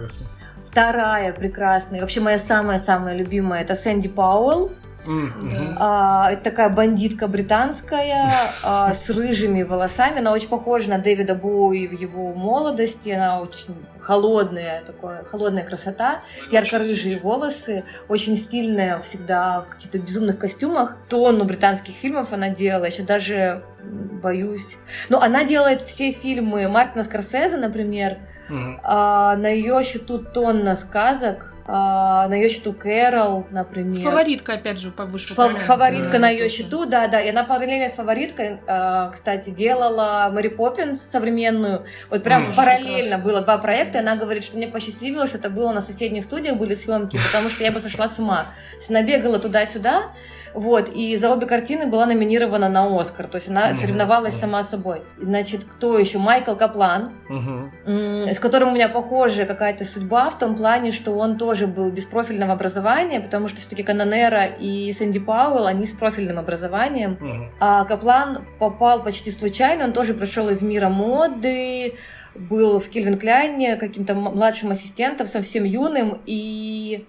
Вторая 0.70 1.34
прекрасная, 1.34 2.02
вообще 2.02 2.22
моя 2.22 2.38
самая-самая 2.38 3.16
любимая, 3.16 3.62
это 3.62 3.74
Сэнди 3.74 4.08
Пауэлл. 4.08 4.72
Mm-hmm. 5.10 5.76
А, 5.80 6.32
это 6.32 6.44
такая 6.44 6.70
бандитка 6.70 7.28
британская 7.28 8.54
а, 8.64 8.94
с 8.94 9.10
рыжими 9.10 9.64
волосами. 9.64 10.20
Она 10.20 10.32
очень 10.32 10.48
похожа 10.50 10.90
на 10.90 11.00
Дэвида 11.00 11.36
Боуи 11.36 11.88
в 11.88 11.94
его 11.94 12.34
молодости. 12.34 13.10
Она 13.10 13.42
очень 13.42 13.76
холодная, 14.00 14.84
такая 14.84 15.24
холодная 15.24 15.64
красота, 15.64 16.22
ярко-рыжие 16.52 17.20
волосы, 17.20 17.84
очень 18.08 18.38
стильная 18.38 19.00
всегда 19.00 19.62
в 19.62 19.70
каких-то 19.70 20.00
безумных 20.00 20.38
костюмах. 20.38 20.98
Тонну 21.10 21.46
британских 21.46 21.96
фильмов 21.96 22.32
она 22.32 22.50
делала. 22.50 22.86
Я 22.86 22.92
сейчас 22.92 23.06
даже 23.08 23.64
боюсь. 23.84 24.78
Но 25.10 25.22
она 25.22 25.44
делает 25.44 25.82
все 25.82 26.12
фильмы 26.12 26.68
Мартина 26.68 27.04
Скорсезе, 27.04 27.58
например. 27.58 28.18
Mm-hmm. 28.50 28.80
А, 28.84 29.36
на 29.36 29.48
ее 29.48 29.84
счету 29.84 30.20
тонна 30.20 30.76
сказок 30.76 31.49
а, 31.72 32.28
на 32.28 32.34
ее 32.34 32.50
счету 32.50 32.74
Кэрол, 32.74 33.46
например. 33.52 34.10
Фаворитка, 34.10 34.54
опять 34.54 34.80
же, 34.80 34.90
повыше. 34.90 35.36
Фа- 35.36 35.66
фаворитка 35.68 36.14
да, 36.14 36.20
на 36.20 36.30
ее 36.32 36.50
счету, 36.50 36.88
да, 36.88 37.08
да. 37.08 37.22
И 37.22 37.30
она 37.30 37.44
параллельно 37.44 37.90
с 37.90 37.94
фавориткой, 37.94 38.58
а, 38.66 39.12
кстати, 39.12 39.52
делала 39.52 40.32
Мэри 40.34 40.48
Поппинс 40.48 41.00
современную. 41.00 41.86
Вот 42.10 42.24
прям 42.24 42.50
mm, 42.50 42.56
параллельно 42.56 43.18
прекрасно. 43.18 43.24
было 43.24 43.42
два 43.42 43.60
проекта, 43.60 44.00
и 44.00 44.02
она 44.02 44.16
говорит, 44.16 44.44
что 44.44 44.58
мне 44.58 44.68
посчастливилось, 44.68 45.30
что 45.30 45.38
это 45.38 45.52
было 45.52 45.72
на 45.72 45.82
соседних 45.82 46.24
студиях 46.24 46.58
были 46.58 46.74
съемки, 46.74 47.20
потому 47.28 47.50
что 47.50 47.64
я 47.64 47.72
бы 47.72 47.80
сошла 47.80 48.08
с 48.08 48.18
ума. 48.18 48.46
То 48.72 48.78
есть 48.78 48.90
она 48.90 49.04
бегала 49.04 49.38
туда-сюда, 49.38 50.12
вот, 50.54 50.90
и 50.90 51.16
за 51.16 51.32
обе 51.32 51.46
картины 51.46 51.88
была 51.88 52.06
номинирована 52.06 52.70
на 52.70 53.00
Оскар. 53.00 53.28
То 53.28 53.36
есть 53.36 53.50
она 53.50 53.72
mm-hmm. 53.72 53.76
соревновалась 53.76 54.36
mm-hmm. 54.36 54.40
сама 54.40 54.64
собой. 54.64 55.02
Значит, 55.18 55.64
кто 55.64 55.98
еще? 55.98 56.18
Майкл 56.18 56.56
Каплан, 56.56 57.12
mm-hmm. 57.30 58.34
с 58.34 58.40
которым 58.40 58.70
у 58.70 58.72
меня 58.74 58.90
похожая 58.90 59.46
какая-то 59.46 59.86
судьба 59.86 60.30
в 60.30 60.38
том 60.38 60.56
плане, 60.56 60.92
что 60.92 61.12
он 61.12 61.38
тоже 61.38 61.68
был 61.68 61.90
без 61.92 62.06
профильного 62.06 62.54
образования, 62.54 63.20
потому 63.20 63.48
что 63.48 63.60
все-таки 63.60 63.84
Канонера 63.84 64.46
и 64.46 64.92
Сэнди 64.94 65.20
Пауэлл, 65.20 65.68
они 65.68 65.86
с 65.86 65.94
профильным 65.94 66.40
образованием. 66.40 67.18
Mm-hmm. 67.20 67.50
А 67.60 67.86
Каплан 67.86 68.46
попал 68.60 69.04
почти 69.04 69.32
случайно, 69.32 69.86
он 69.86 69.94
тоже 69.94 70.14
пришел 70.14 70.50
из 70.50 70.62
мира 70.62 70.90
моды, 70.90 71.96
был 72.36 72.80
в 72.80 72.90
Кельвин 72.90 73.18
Кляйне 73.18 73.76
каким-то 73.76 74.14
младшим 74.16 74.72
ассистентом, 74.72 75.28
совсем 75.28 75.64
юным, 75.64 76.20
и 76.26 77.06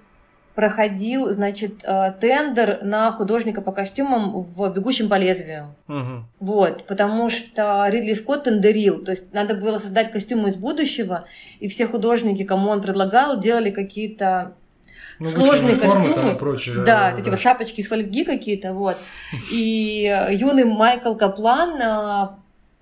проходил, 0.61 1.31
значит, 1.31 1.83
э, 1.85 2.13
тендер 2.21 2.81
на 2.83 3.11
художника 3.13 3.63
по 3.63 3.73
костюмам 3.73 4.39
в 4.39 4.71
«Бегущем 4.75 5.09
по 5.09 5.15
лезвию». 5.15 5.75
Угу. 5.89 6.25
Вот, 6.41 6.87
потому 6.87 7.31
что 7.31 7.89
Ридли 7.89 8.13
Скотт 8.13 8.45
тендерил, 8.45 9.03
то 9.03 9.13
есть 9.13 9.33
надо 9.33 9.55
было 9.55 9.79
создать 9.79 10.13
костюмы 10.13 10.51
из 10.51 10.57
будущего, 10.57 11.25
и 11.61 11.69
все 11.69 11.87
художники, 11.87 12.45
кому 12.45 12.69
он 12.69 12.83
предлагал, 12.83 13.41
делали 13.41 13.71
какие-то 13.71 14.53
ну, 15.19 15.31
сложные 15.31 15.77
костюмы. 15.77 16.37
Прочее, 16.37 16.75
да, 16.77 16.85
да, 16.85 17.19
эти 17.19 17.31
вот 17.31 17.41
шапочки 17.41 17.81
из 17.81 17.89
фольги 17.89 18.27
какие-то, 18.27 18.75
вот. 18.75 18.99
И 19.51 20.15
юный 20.31 20.65
Майкл 20.65 21.15
Каплан 21.15 21.81
э, 21.81 22.29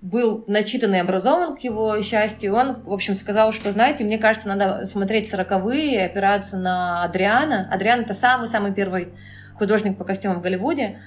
был 0.01 0.45
начитан 0.47 0.95
и 0.95 0.97
образован, 0.97 1.57
к 1.57 1.59
его 1.59 2.01
счастью, 2.01 2.55
он, 2.55 2.73
в 2.73 2.93
общем, 2.93 3.15
сказал, 3.15 3.51
что, 3.51 3.71
знаете, 3.71 4.05
мне 4.05 4.17
кажется, 4.17 4.47
надо 4.47 4.85
смотреть 4.85 5.27
сороковые, 5.27 6.05
опираться 6.05 6.57
на 6.57 7.03
Адриана. 7.03 7.67
Адриан— 7.71 8.01
это 8.01 8.13
самый-самый 8.13 8.73
первый 8.73 9.09
художник 9.55 9.97
по 9.97 10.05
костюмам 10.05 10.39
в 10.39 10.41
Голливуде. 10.41 10.99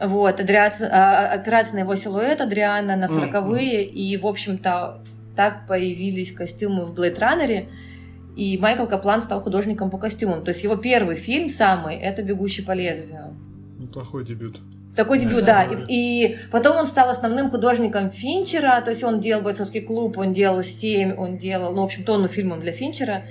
Вот, 0.00 0.40
Адриация, 0.40 0.88
а, 0.90 1.32
опираться 1.32 1.74
на 1.74 1.80
его 1.80 1.94
силуэт 1.94 2.40
Адриана, 2.40 2.96
на 2.96 3.08
сороковые, 3.08 3.84
mm-hmm. 3.84 3.90
и, 3.90 4.16
в 4.16 4.26
общем-то, 4.26 5.02
так 5.36 5.66
появились 5.66 6.32
костюмы 6.32 6.86
в 6.86 6.98
Blade 6.98 7.18
Runner, 7.18 7.68
и 8.36 8.56
Майкл 8.58 8.86
Каплан 8.86 9.20
стал 9.20 9.42
художником 9.42 9.90
по 9.90 9.98
костюмам. 9.98 10.44
То 10.44 10.50
есть 10.50 10.62
его 10.62 10.76
первый 10.76 11.16
фильм 11.16 11.48
самый— 11.48 11.96
это 11.96 12.22
«Бегущий 12.22 12.62
по 12.62 12.72
лезвию». 12.72 13.36
Неплохой 13.78 14.24
дебют. 14.24 14.60
Такой 14.98 15.20
дебют, 15.20 15.44
да. 15.44 15.62
И, 15.62 15.76
и 15.86 16.36
потом 16.50 16.76
он 16.76 16.88
стал 16.88 17.08
основным 17.08 17.50
художником 17.50 18.10
Финчера, 18.10 18.80
то 18.80 18.90
есть 18.90 19.04
он 19.04 19.20
делал 19.20 19.42
бойцовский 19.42 19.80
клуб, 19.80 20.18
он 20.18 20.32
делал 20.32 20.60
«Семь», 20.64 21.14
он 21.16 21.38
делал, 21.38 21.72
ну, 21.72 21.82
в 21.82 21.84
общем, 21.84 22.02
тонну 22.02 22.26
фильмов 22.26 22.58
для 22.58 22.72
Финчера. 22.72 23.22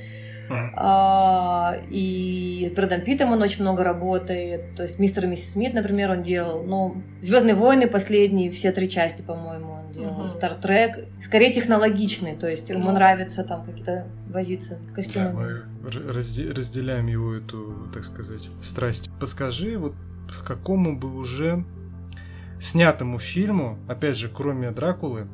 А, 0.49 1.77
и 1.89 2.69
с 2.71 2.73
Брэдом 2.73 3.01
Питтом 3.01 3.33
он 3.33 3.41
очень 3.41 3.63
много 3.63 3.83
работает. 3.83 4.75
То 4.77 4.83
есть 4.83 4.97
«Мистер 4.97 5.25
и 5.25 5.27
миссис 5.27 5.51
Смит», 5.51 5.73
например, 5.73 6.09
он 6.09 6.23
делал. 6.23 6.63
Ну, 6.63 7.01
«Звездные 7.19 7.55
войны» 7.55 7.89
последние, 7.89 8.49
все 8.49 8.71
три 8.71 8.87
части, 8.87 9.21
по-моему, 9.21 9.76
Стартрек. 10.29 10.97
Угу. 10.97 11.05
Скорее 11.21 11.53
технологичный, 11.53 12.35
то 12.35 12.47
есть 12.47 12.69
ему 12.69 12.85
ну. 12.85 12.91
нравится 12.93 13.43
там 13.43 13.65
какие-то 13.65 14.07
возиться 14.29 14.79
костюмами. 14.93 15.63
Да, 15.83 15.99
мы 15.99 16.11
разделяем 16.11 17.07
его 17.07 17.33
эту, 17.33 17.89
так 17.93 18.03
сказать, 18.03 18.49
страсть. 18.61 19.09
Подскажи, 19.19 19.77
вот 19.77 19.93
к 20.27 20.45
какому 20.45 20.97
бы 20.97 21.15
уже 21.15 21.63
снятому 22.59 23.19
фильму, 23.19 23.77
опять 23.87 24.17
же, 24.17 24.29
кроме 24.29 24.71
Дракулы, 24.71 25.27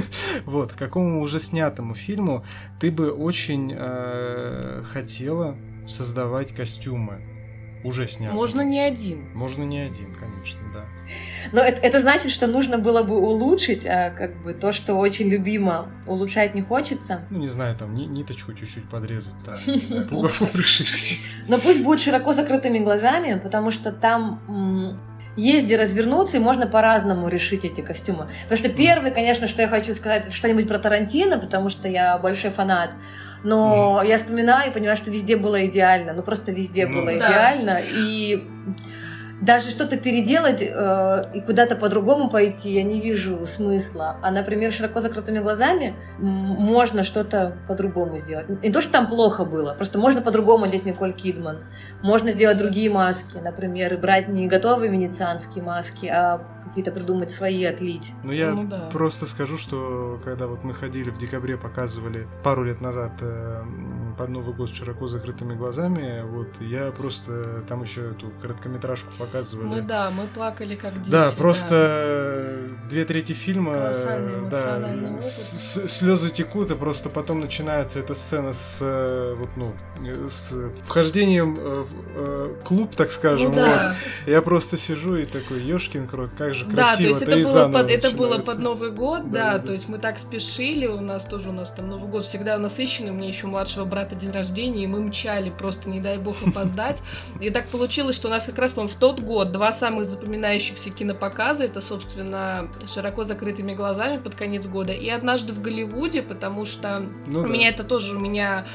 вот, 0.46 0.72
какому 0.72 1.20
уже 1.20 1.40
снятому 1.40 1.94
фильму 1.94 2.44
ты 2.80 2.90
бы 2.90 3.10
очень 3.10 3.72
э, 3.74 4.82
хотела 4.84 5.56
создавать 5.86 6.54
костюмы? 6.54 7.37
Уже 7.84 8.08
снятым. 8.08 8.36
Можно 8.36 8.60
не 8.62 8.80
один. 8.80 9.30
Можно 9.34 9.62
не 9.62 9.78
один, 9.80 10.14
конечно, 10.14 10.60
да. 10.72 10.84
Но 11.52 11.60
это, 11.60 11.80
это 11.80 11.98
значит, 12.00 12.32
что 12.32 12.46
нужно 12.46 12.78
было 12.78 13.02
бы 13.02 13.16
улучшить, 13.16 13.86
а 13.86 14.10
как 14.10 14.42
бы 14.42 14.52
то, 14.52 14.72
что 14.72 14.94
очень 14.94 15.28
любимо, 15.28 15.88
улучшать 16.06 16.54
не 16.54 16.62
хочется. 16.62 17.22
Ну, 17.30 17.38
не 17.38 17.48
знаю, 17.48 17.76
там 17.76 17.94
ни, 17.94 18.04
ниточку 18.04 18.52
чуть-чуть 18.52 18.88
подрезать, 18.88 19.34
да, 19.44 19.56
Но 21.48 21.58
пусть 21.58 21.82
будет 21.82 22.00
широко 22.00 22.32
закрытыми 22.32 22.78
глазами, 22.78 23.38
потому 23.38 23.70
что 23.70 23.92
там 23.92 24.98
есть 25.38 25.66
где 25.66 25.76
развернуться, 25.76 26.36
и 26.36 26.40
можно 26.40 26.66
по-разному 26.66 27.28
решить 27.28 27.64
эти 27.64 27.80
костюмы. 27.80 28.28
Потому 28.42 28.58
что 28.58 28.68
первый, 28.68 29.10
конечно, 29.10 29.46
что 29.46 29.62
я 29.62 29.68
хочу 29.68 29.94
сказать, 29.94 30.32
что-нибудь 30.32 30.66
про 30.66 30.78
Тарантино, 30.78 31.38
потому 31.38 31.70
что 31.70 31.88
я 31.88 32.18
большой 32.18 32.50
фанат. 32.50 32.94
Но 33.44 34.00
mm. 34.02 34.08
я 34.08 34.18
вспоминаю 34.18 34.70
и 34.70 34.74
понимаю, 34.74 34.96
что 34.96 35.10
везде 35.12 35.36
было 35.36 35.64
идеально. 35.66 36.12
Ну, 36.12 36.22
просто 36.22 36.50
везде 36.50 36.86
mm. 36.86 36.92
было 36.92 37.06
да. 37.06 37.18
идеально. 37.18 37.80
И 37.80 38.44
даже 39.40 39.70
что-то 39.70 39.96
переделать 39.96 40.62
э, 40.62 41.24
и 41.34 41.40
куда-то 41.40 41.76
по-другому 41.76 42.28
пойти, 42.28 42.72
я 42.72 42.82
не 42.82 43.00
вижу 43.00 43.46
смысла. 43.46 44.16
А, 44.22 44.30
например, 44.30 44.72
широко 44.72 45.00
закрытыми 45.00 45.38
глазами 45.38 45.94
можно 46.18 47.04
что-то 47.04 47.56
по-другому 47.68 48.18
сделать. 48.18 48.48
Не 48.62 48.72
то, 48.72 48.80
что 48.80 48.92
там 48.92 49.06
плохо 49.06 49.44
было, 49.44 49.74
просто 49.74 49.98
можно 49.98 50.22
по-другому 50.22 50.64
одеть 50.64 50.84
Николь 50.84 51.12
Кидман. 51.12 51.58
Можно 52.02 52.32
сделать 52.32 52.58
другие 52.58 52.90
маски, 52.90 53.38
например, 53.38 53.94
и 53.94 53.96
брать 53.96 54.28
не 54.28 54.48
готовые 54.48 54.90
венецианские 54.90 55.62
маски, 55.62 56.06
а 56.06 56.42
какие-то 56.64 56.90
придумать 56.92 57.30
свои, 57.30 57.64
отлить. 57.64 58.12
Ну, 58.22 58.32
я 58.32 58.52
ну, 58.52 58.66
да. 58.66 58.88
просто 58.92 59.26
скажу, 59.26 59.58
что 59.58 60.20
когда 60.24 60.46
вот 60.46 60.64
мы 60.64 60.74
ходили 60.74 61.10
в 61.10 61.18
декабре, 61.18 61.56
показывали 61.56 62.26
пару 62.42 62.64
лет 62.64 62.80
назад 62.80 63.12
э, 63.20 63.62
под 64.16 64.28
Новый 64.30 64.54
год 64.54 64.70
широко 64.70 65.06
закрытыми 65.06 65.54
глазами, 65.54 66.22
вот 66.24 66.48
я 66.60 66.90
просто 66.90 67.62
там 67.68 67.82
еще 67.82 68.10
эту 68.10 68.30
короткометражку 68.42 69.12
показывали. 69.18 69.66
Мы, 69.66 69.82
да, 69.82 70.10
мы 70.10 70.26
плакали 70.26 70.74
как 70.74 70.94
дети. 70.98 71.10
Да, 71.10 71.32
просто 71.36 72.68
да. 72.68 72.88
две 72.90 73.04
трети 73.04 73.32
фильма, 73.32 73.92
да, 74.50 75.20
слезы 75.88 76.30
текут, 76.30 76.70
и 76.70 76.74
просто 76.74 77.08
потом 77.08 77.40
начинается 77.40 78.00
эта 78.00 78.14
сцена 78.14 78.52
с, 78.52 78.78
э, 78.80 79.34
вот, 79.38 79.50
ну, 79.56 79.72
с 80.28 80.52
вхождением 80.84 81.54
в 81.54 81.88
э, 82.16 82.54
клуб, 82.64 82.94
так 82.96 83.12
скажем. 83.12 83.52
Ну, 83.52 83.56
да. 83.56 83.96
вот. 84.24 84.32
Я 84.32 84.42
просто 84.42 84.76
сижу 84.78 85.16
и 85.16 85.26
такой, 85.26 85.60
ешкин 85.60 86.08
крот, 86.08 86.30
как 86.36 86.54
же 86.54 86.57
красиво. 86.64 86.76
Да, 86.76 86.96
то 86.96 87.02
есть 87.02 87.22
это, 87.22 87.36
было 87.36 87.68
под, 87.68 87.90
это 87.90 88.10
было 88.10 88.38
под 88.38 88.58
Новый 88.58 88.90
год, 88.90 89.30
да, 89.30 89.52
да, 89.52 89.58
да, 89.58 89.66
то 89.66 89.72
есть 89.72 89.88
мы 89.88 89.98
так 89.98 90.18
спешили, 90.18 90.86
у 90.86 91.00
нас 91.00 91.24
тоже 91.24 91.50
у 91.50 91.52
нас 91.52 91.70
там 91.70 91.88
Новый 91.88 92.08
год 92.08 92.24
всегда 92.24 92.58
насыщенный, 92.58 93.10
у 93.10 93.14
меня 93.14 93.28
еще 93.28 93.46
младшего 93.46 93.84
брата 93.84 94.14
день 94.14 94.30
рождения, 94.30 94.84
и 94.84 94.86
мы 94.86 95.00
мчали 95.00 95.50
просто, 95.50 95.88
не 95.88 96.00
дай 96.00 96.18
бог, 96.18 96.36
опоздать. 96.46 97.02
И 97.40 97.50
так 97.50 97.68
получилось, 97.68 98.16
что 98.16 98.28
у 98.28 98.30
нас 98.30 98.44
как 98.44 98.58
раз, 98.58 98.72
по-моему, 98.72 98.94
в 98.94 98.98
тот 98.98 99.20
год 99.20 99.52
два 99.52 99.72
самых 99.72 100.06
запоминающихся 100.06 100.90
кинопоказа, 100.90 101.64
это, 101.64 101.80
собственно, 101.80 102.68
«Широко 102.92 103.24
закрытыми 103.24 103.74
глазами» 103.74 104.18
под 104.18 104.34
конец 104.34 104.66
года, 104.66 104.92
и 104.92 105.08
«Однажды 105.08 105.52
в 105.52 105.62
Голливуде», 105.62 106.22
потому 106.22 106.66
что 106.66 107.02
ну, 107.26 107.40
у 107.40 107.42
да. 107.42 107.48
меня 107.48 107.68
это 107.68 107.84
тоже, 107.84 108.16
у 108.16 108.20
меня 108.20 108.66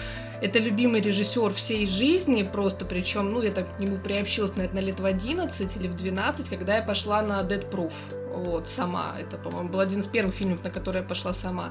это 0.43 0.59
любимый 0.59 0.99
режиссер 0.99 1.53
всей 1.53 1.87
жизни, 1.87 2.43
просто 2.43 2.83
причем, 2.83 3.31
ну, 3.31 3.41
я 3.41 3.51
так 3.51 3.77
к 3.77 3.79
нему 3.79 3.97
приобщилась, 3.97 4.53
наверное, 4.57 4.81
лет 4.81 4.99
в 4.99 5.05
11 5.05 5.77
или 5.77 5.87
в 5.87 5.95
12, 5.95 6.49
когда 6.49 6.75
я 6.75 6.81
пошла 6.81 7.21
на 7.21 7.39
Dead 7.41 7.69
Proof 7.71 7.93
вот, 8.33 8.67
сама. 8.67 9.15
Это, 9.17 9.37
по-моему, 9.37 9.69
был 9.69 9.79
один 9.79 10.01
из 10.01 10.07
первых 10.07 10.35
фильмов, 10.35 10.61
на 10.61 10.69
который 10.69 10.97
я 10.97 11.03
пошла 11.07 11.33
сама. 11.33 11.69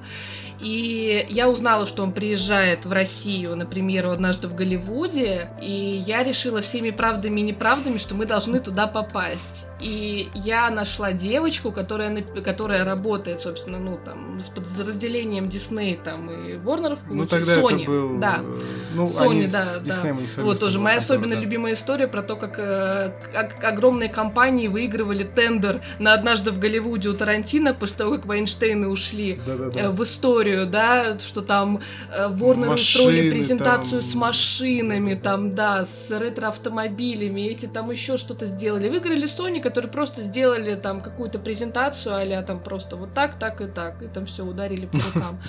И 0.59 1.27
я 1.29 1.51
узнала, 1.51 1.87
что 1.87 2.03
он 2.03 2.13
приезжает 2.13 2.87
в 2.87 2.93
Россию, 2.93 3.57
например, 3.57 4.07
однажды 4.07 4.49
в 4.49 4.55
Голливуде, 4.55 5.51
и 5.61 6.03
я 6.07 6.23
решила 6.23 6.63
всеми 6.63 6.91
правдами 6.91 7.41
и 7.41 7.43
неправдами, 7.43 7.99
что 7.99 8.15
мы 8.15 8.25
должны 8.25 8.59
туда 8.59 8.87
попасть. 8.87 9.67
И 9.83 10.29
я 10.35 10.71
нашла 10.71 11.13
девочку, 11.13 11.73
которая, 11.73 12.23
которая 12.23 12.85
работает, 12.85 13.41
собственно, 13.41 13.81
ну, 13.81 13.99
там, 14.03 14.39
с 14.39 14.45
подразделением 14.45 15.49
Дисней 15.49 15.99
там 16.03 16.31
и 16.31 16.55
Warner. 16.55 16.99
Ну, 17.11 17.27
тогда 17.27 17.57
Sony. 17.57 17.83
это 17.83 17.91
был... 17.91 18.19
Да. 18.21 18.41
Э, 18.43 18.61
ну, 18.95 19.05
Sony, 19.05 19.51
да, 19.51 19.65
да. 19.85 20.43
Вот 20.43 20.61
тоже 20.61 20.79
моя 20.79 20.99
особенно 20.99 21.35
да. 21.35 21.41
любимая 21.41 21.75
история 21.75 22.07
про 22.07 22.23
то, 22.23 22.37
как, 22.37 22.59
э, 22.59 23.13
как 23.33 23.65
огромные 23.65 24.09
компании 24.09 24.69
выигрывали 24.69 25.25
тендер 25.25 25.83
на 25.99 26.15
однажды 26.15 26.53
в 26.53 26.61
Голливуде 26.61 27.09
у 27.09 27.15
Тарантино, 27.15 27.75
после 27.75 27.97
того, 27.97 28.17
как 28.17 28.27
Вайнштейны 28.27 28.87
ушли 28.87 29.41
Да-да-да. 29.45 29.91
в 29.91 30.01
историю, 30.05 30.67
да, 30.67 31.19
что 31.19 31.43
там 31.43 31.81
Warner 32.09 32.71
э, 32.71 32.75
устроили 32.75 33.31
презентацию 33.31 34.01
там... 34.01 34.11
с 34.11 34.15
машинами, 34.15 35.15
там, 35.15 35.57
да, 35.57 35.85
с 35.87 36.11
ретро-автомобилями, 36.11 37.49
эти 37.49 37.67
там 37.67 37.91
еще 37.91 38.17
что-то 38.17 38.47
сделали. 38.47 38.89
Выиграли 38.89 39.25
Sony, 39.25 39.61
которые 39.73 39.91
просто 39.91 40.21
сделали 40.21 40.75
там 40.75 41.01
какую-то 41.01 41.39
презентацию, 41.39 42.15
а 42.15 42.43
там 42.43 42.61
просто 42.61 42.97
вот 42.97 43.15
так, 43.15 43.39
так 43.39 43.63
и 43.63 43.67
так, 43.67 44.03
и 44.03 44.07
там 44.07 44.27
все 44.27 44.45
ударили 44.45 44.85
по 44.85 44.99
рукам. 44.99 45.41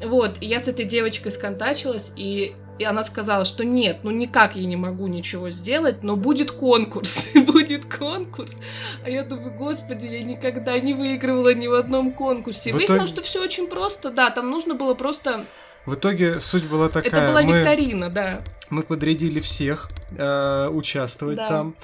Вот, 0.06 0.38
и 0.40 0.46
я 0.46 0.60
с 0.60 0.68
этой 0.68 0.86
девочкой 0.86 1.30
сконтачилась, 1.32 2.10
и 2.16 2.54
и 2.78 2.84
она 2.84 3.04
сказала, 3.04 3.44
что 3.44 3.64
нет, 3.64 4.00
ну 4.02 4.10
никак 4.10 4.56
я 4.56 4.66
не 4.66 4.76
могу 4.76 5.06
ничего 5.06 5.50
сделать, 5.50 6.02
но 6.02 6.16
будет 6.16 6.52
конкурс, 6.52 7.26
будет 7.34 7.86
конкурс. 7.86 8.54
А 9.04 9.10
я 9.10 9.24
думаю, 9.24 9.54
господи, 9.54 10.06
я 10.06 10.22
никогда 10.22 10.78
не 10.78 10.92
выигрывала 10.94 11.54
ни 11.54 11.66
в 11.66 11.74
одном 11.74 12.12
конкурсе. 12.12 12.70
И 12.70 12.72
выяснилось, 12.72 13.10
что 13.10 13.22
все 13.22 13.42
очень 13.42 13.68
просто, 13.68 14.10
да, 14.10 14.30
там 14.30 14.50
нужно 14.50 14.74
было 14.74 14.94
просто... 14.94 15.46
В 15.86 15.94
итоге 15.94 16.40
суть 16.40 16.64
была 16.64 16.88
такая... 16.88 17.12
Это 17.12 17.28
была 17.28 17.42
викторина, 17.42 18.10
да. 18.10 18.42
Мы 18.68 18.82
подрядили 18.82 19.40
всех 19.40 19.88
э, 20.10 20.68
участвовать 20.68 21.36
да. 21.36 21.48
там. 21.48 21.76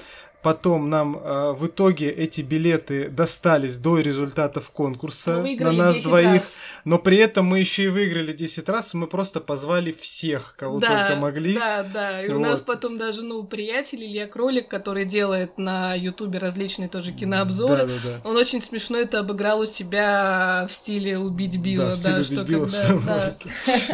Потом 0.43 0.89
нам 0.89 1.17
э, 1.17 1.53
в 1.53 1.67
итоге 1.67 2.11
эти 2.11 2.41
билеты 2.41 3.07
достались 3.07 3.77
до 3.77 3.99
результатов 3.99 4.71
конкурса 4.71 5.41
на 5.41 5.71
нас 5.71 6.01
двоих. 6.01 6.41
Раз. 6.41 6.57
Но 6.83 6.99
при 6.99 7.17
этом 7.17 7.45
мы 7.45 7.59
еще 7.59 7.85
и 7.85 7.87
выиграли 7.87 8.33
10 8.33 8.67
раз, 8.67 8.93
и 8.93 8.97
мы 8.97 9.07
просто 9.07 9.39
позвали 9.39 9.93
всех, 9.93 10.55
кого 10.57 10.79
да, 10.79 11.07
только 11.07 11.21
могли. 11.21 11.55
Да, 11.55 11.83
да. 11.83 12.21
И 12.21 12.27
вот. 12.27 12.35
у 12.35 12.39
нас 12.41 12.59
потом 12.59 12.97
даже, 12.97 13.21
ну, 13.21 13.45
приятель 13.45 14.03
Илья 14.03 14.27
Кролик, 14.27 14.67
который 14.67 15.05
делает 15.05 15.57
на 15.57 15.95
Ютубе 15.95 16.39
различные 16.39 16.89
тоже 16.89 17.13
кинообзоры, 17.13 17.87
да, 17.87 17.93
да, 17.93 17.93
да. 18.03 18.29
он 18.29 18.35
очень 18.35 18.59
смешно 18.59 18.97
это 18.97 19.19
обыграл 19.19 19.61
у 19.61 19.65
себя 19.65 20.67
в 20.69 20.73
стиле 20.73 21.17
убить 21.17 21.57
Билла, 21.57 21.95
да, 22.03 22.17
да 22.17 22.23
что 22.23 22.43
Билла 22.43 22.65
когда, 22.65 22.97
да. 23.05 23.37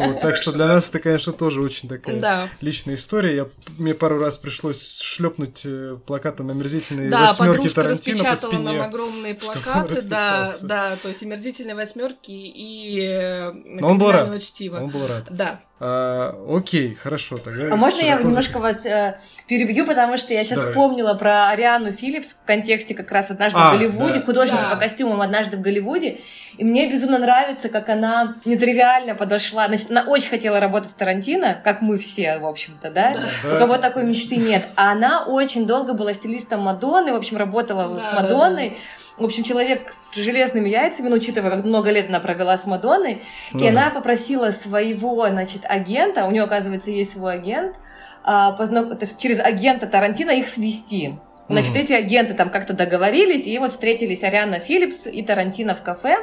вот, 0.06 0.20
так 0.20 0.36
что 0.36 0.52
для 0.52 0.66
нас 0.66 0.88
это, 0.88 0.98
конечно, 0.98 1.32
тоже 1.32 1.60
очень 1.60 1.88
такая 1.88 2.20
да. 2.20 2.48
личная 2.60 2.96
история. 2.96 3.36
Я, 3.36 3.48
мне 3.78 3.94
пару 3.94 4.18
раз 4.18 4.36
пришлось 4.36 4.98
шлепнуть 5.00 5.62
э, 5.64 5.96
плакат 6.04 6.39
там 6.40 6.50
омерзительные 6.50 7.10
да, 7.10 7.32
восьмерки 7.32 7.68
Тарантино 7.68 8.24
по 8.24 8.36
спине. 8.36 8.58
нам 8.58 8.80
огромные 8.82 9.34
плакаты, 9.36 10.02
да, 10.02 10.54
да, 10.62 10.96
то 10.96 11.08
есть 11.08 11.22
омерзительные 11.22 11.74
восьмерки 11.74 12.30
и 12.30 13.00
э, 13.00 13.52
Но 13.52 13.88
он 13.88 13.98
был 13.98 14.10
рад. 14.10 14.42
чтива. 14.42 14.78
Он 14.78 14.88
был 14.88 15.06
рад. 15.06 15.26
Да. 15.30 15.60
А, 15.82 16.36
окей, 16.46 16.94
хорошо. 16.94 17.38
Тогда 17.38 17.72
а 17.72 17.76
можно 17.76 18.02
я 18.02 18.16
немножко 18.16 18.58
вас 18.58 18.84
э, 18.84 19.18
перебью, 19.46 19.86
потому 19.86 20.18
что 20.18 20.34
я 20.34 20.44
сейчас 20.44 20.58
Давай. 20.58 20.72
вспомнила 20.72 21.14
про 21.14 21.48
Ариану 21.48 21.90
Филлипс 21.90 22.34
в 22.34 22.44
контексте 22.44 22.94
как 22.94 23.10
раз 23.10 23.30
«Однажды 23.30 23.58
а, 23.58 23.70
в 23.70 23.78
Голливуде», 23.78 24.18
да. 24.18 24.26
художница 24.26 24.64
да. 24.64 24.68
по 24.68 24.76
костюмам 24.76 25.22
«Однажды 25.22 25.56
в 25.56 25.62
Голливуде», 25.62 26.20
и 26.58 26.64
мне 26.64 26.90
безумно 26.90 27.16
нравится, 27.16 27.70
как 27.70 27.88
она 27.88 28.36
нетривиально 28.44 29.14
подошла. 29.14 29.68
Значит, 29.68 29.90
она 29.90 30.02
очень 30.02 30.28
хотела 30.28 30.60
работать 30.60 30.90
с 30.90 30.94
Тарантино, 30.94 31.58
как 31.64 31.80
мы 31.80 31.96
все, 31.96 32.38
в 32.38 32.46
общем-то, 32.46 32.90
да? 32.90 33.16
да. 33.42 33.56
У 33.56 33.58
кого 33.58 33.78
такой 33.78 34.04
мечты 34.04 34.36
нет. 34.36 34.68
А 34.76 34.92
она 34.92 35.24
очень 35.24 35.66
долго 35.66 35.94
была 35.94 36.12
стилистом 36.12 36.60
Мадонны, 36.60 37.14
в 37.14 37.16
общем, 37.16 37.38
работала 37.38 37.96
да, 37.96 38.00
с 38.02 38.14
Мадонной. 38.14 38.68
Да, 38.68 38.74
да 38.74 38.80
в 39.20 39.24
общем, 39.24 39.44
человек 39.44 39.92
с 39.92 40.16
железными 40.16 40.70
яйцами, 40.70 41.08
ну, 41.08 41.16
учитывая, 41.16 41.50
как 41.50 41.64
много 41.64 41.90
лет 41.90 42.08
она 42.08 42.20
провела 42.20 42.56
с 42.56 42.66
Мадонной, 42.66 43.22
ну, 43.52 43.60
и 43.62 43.68
она 43.68 43.90
попросила 43.90 44.50
своего, 44.50 45.28
значит, 45.28 45.66
агента, 45.70 46.24
у 46.26 46.30
нее, 46.30 46.42
оказывается, 46.42 46.90
есть 46.90 47.12
свой 47.12 47.34
агент, 47.34 47.76
а, 48.22 48.52
познак... 48.52 48.90
то 48.90 49.04
есть 49.04 49.18
через 49.18 49.40
агента 49.40 49.86
Тарантино 49.86 50.30
их 50.30 50.48
свести. 50.48 51.14
Значит, 51.50 51.74
mm-hmm. 51.74 51.80
эти 51.80 51.92
агенты 51.94 52.34
там 52.34 52.48
как-то 52.48 52.74
договорились, 52.74 53.44
и 53.44 53.58
вот 53.58 53.72
встретились 53.72 54.22
Ариана 54.22 54.60
Филлипс 54.60 55.08
и 55.08 55.20
Тарантино 55.20 55.74
в 55.74 55.82
кафе, 55.82 56.16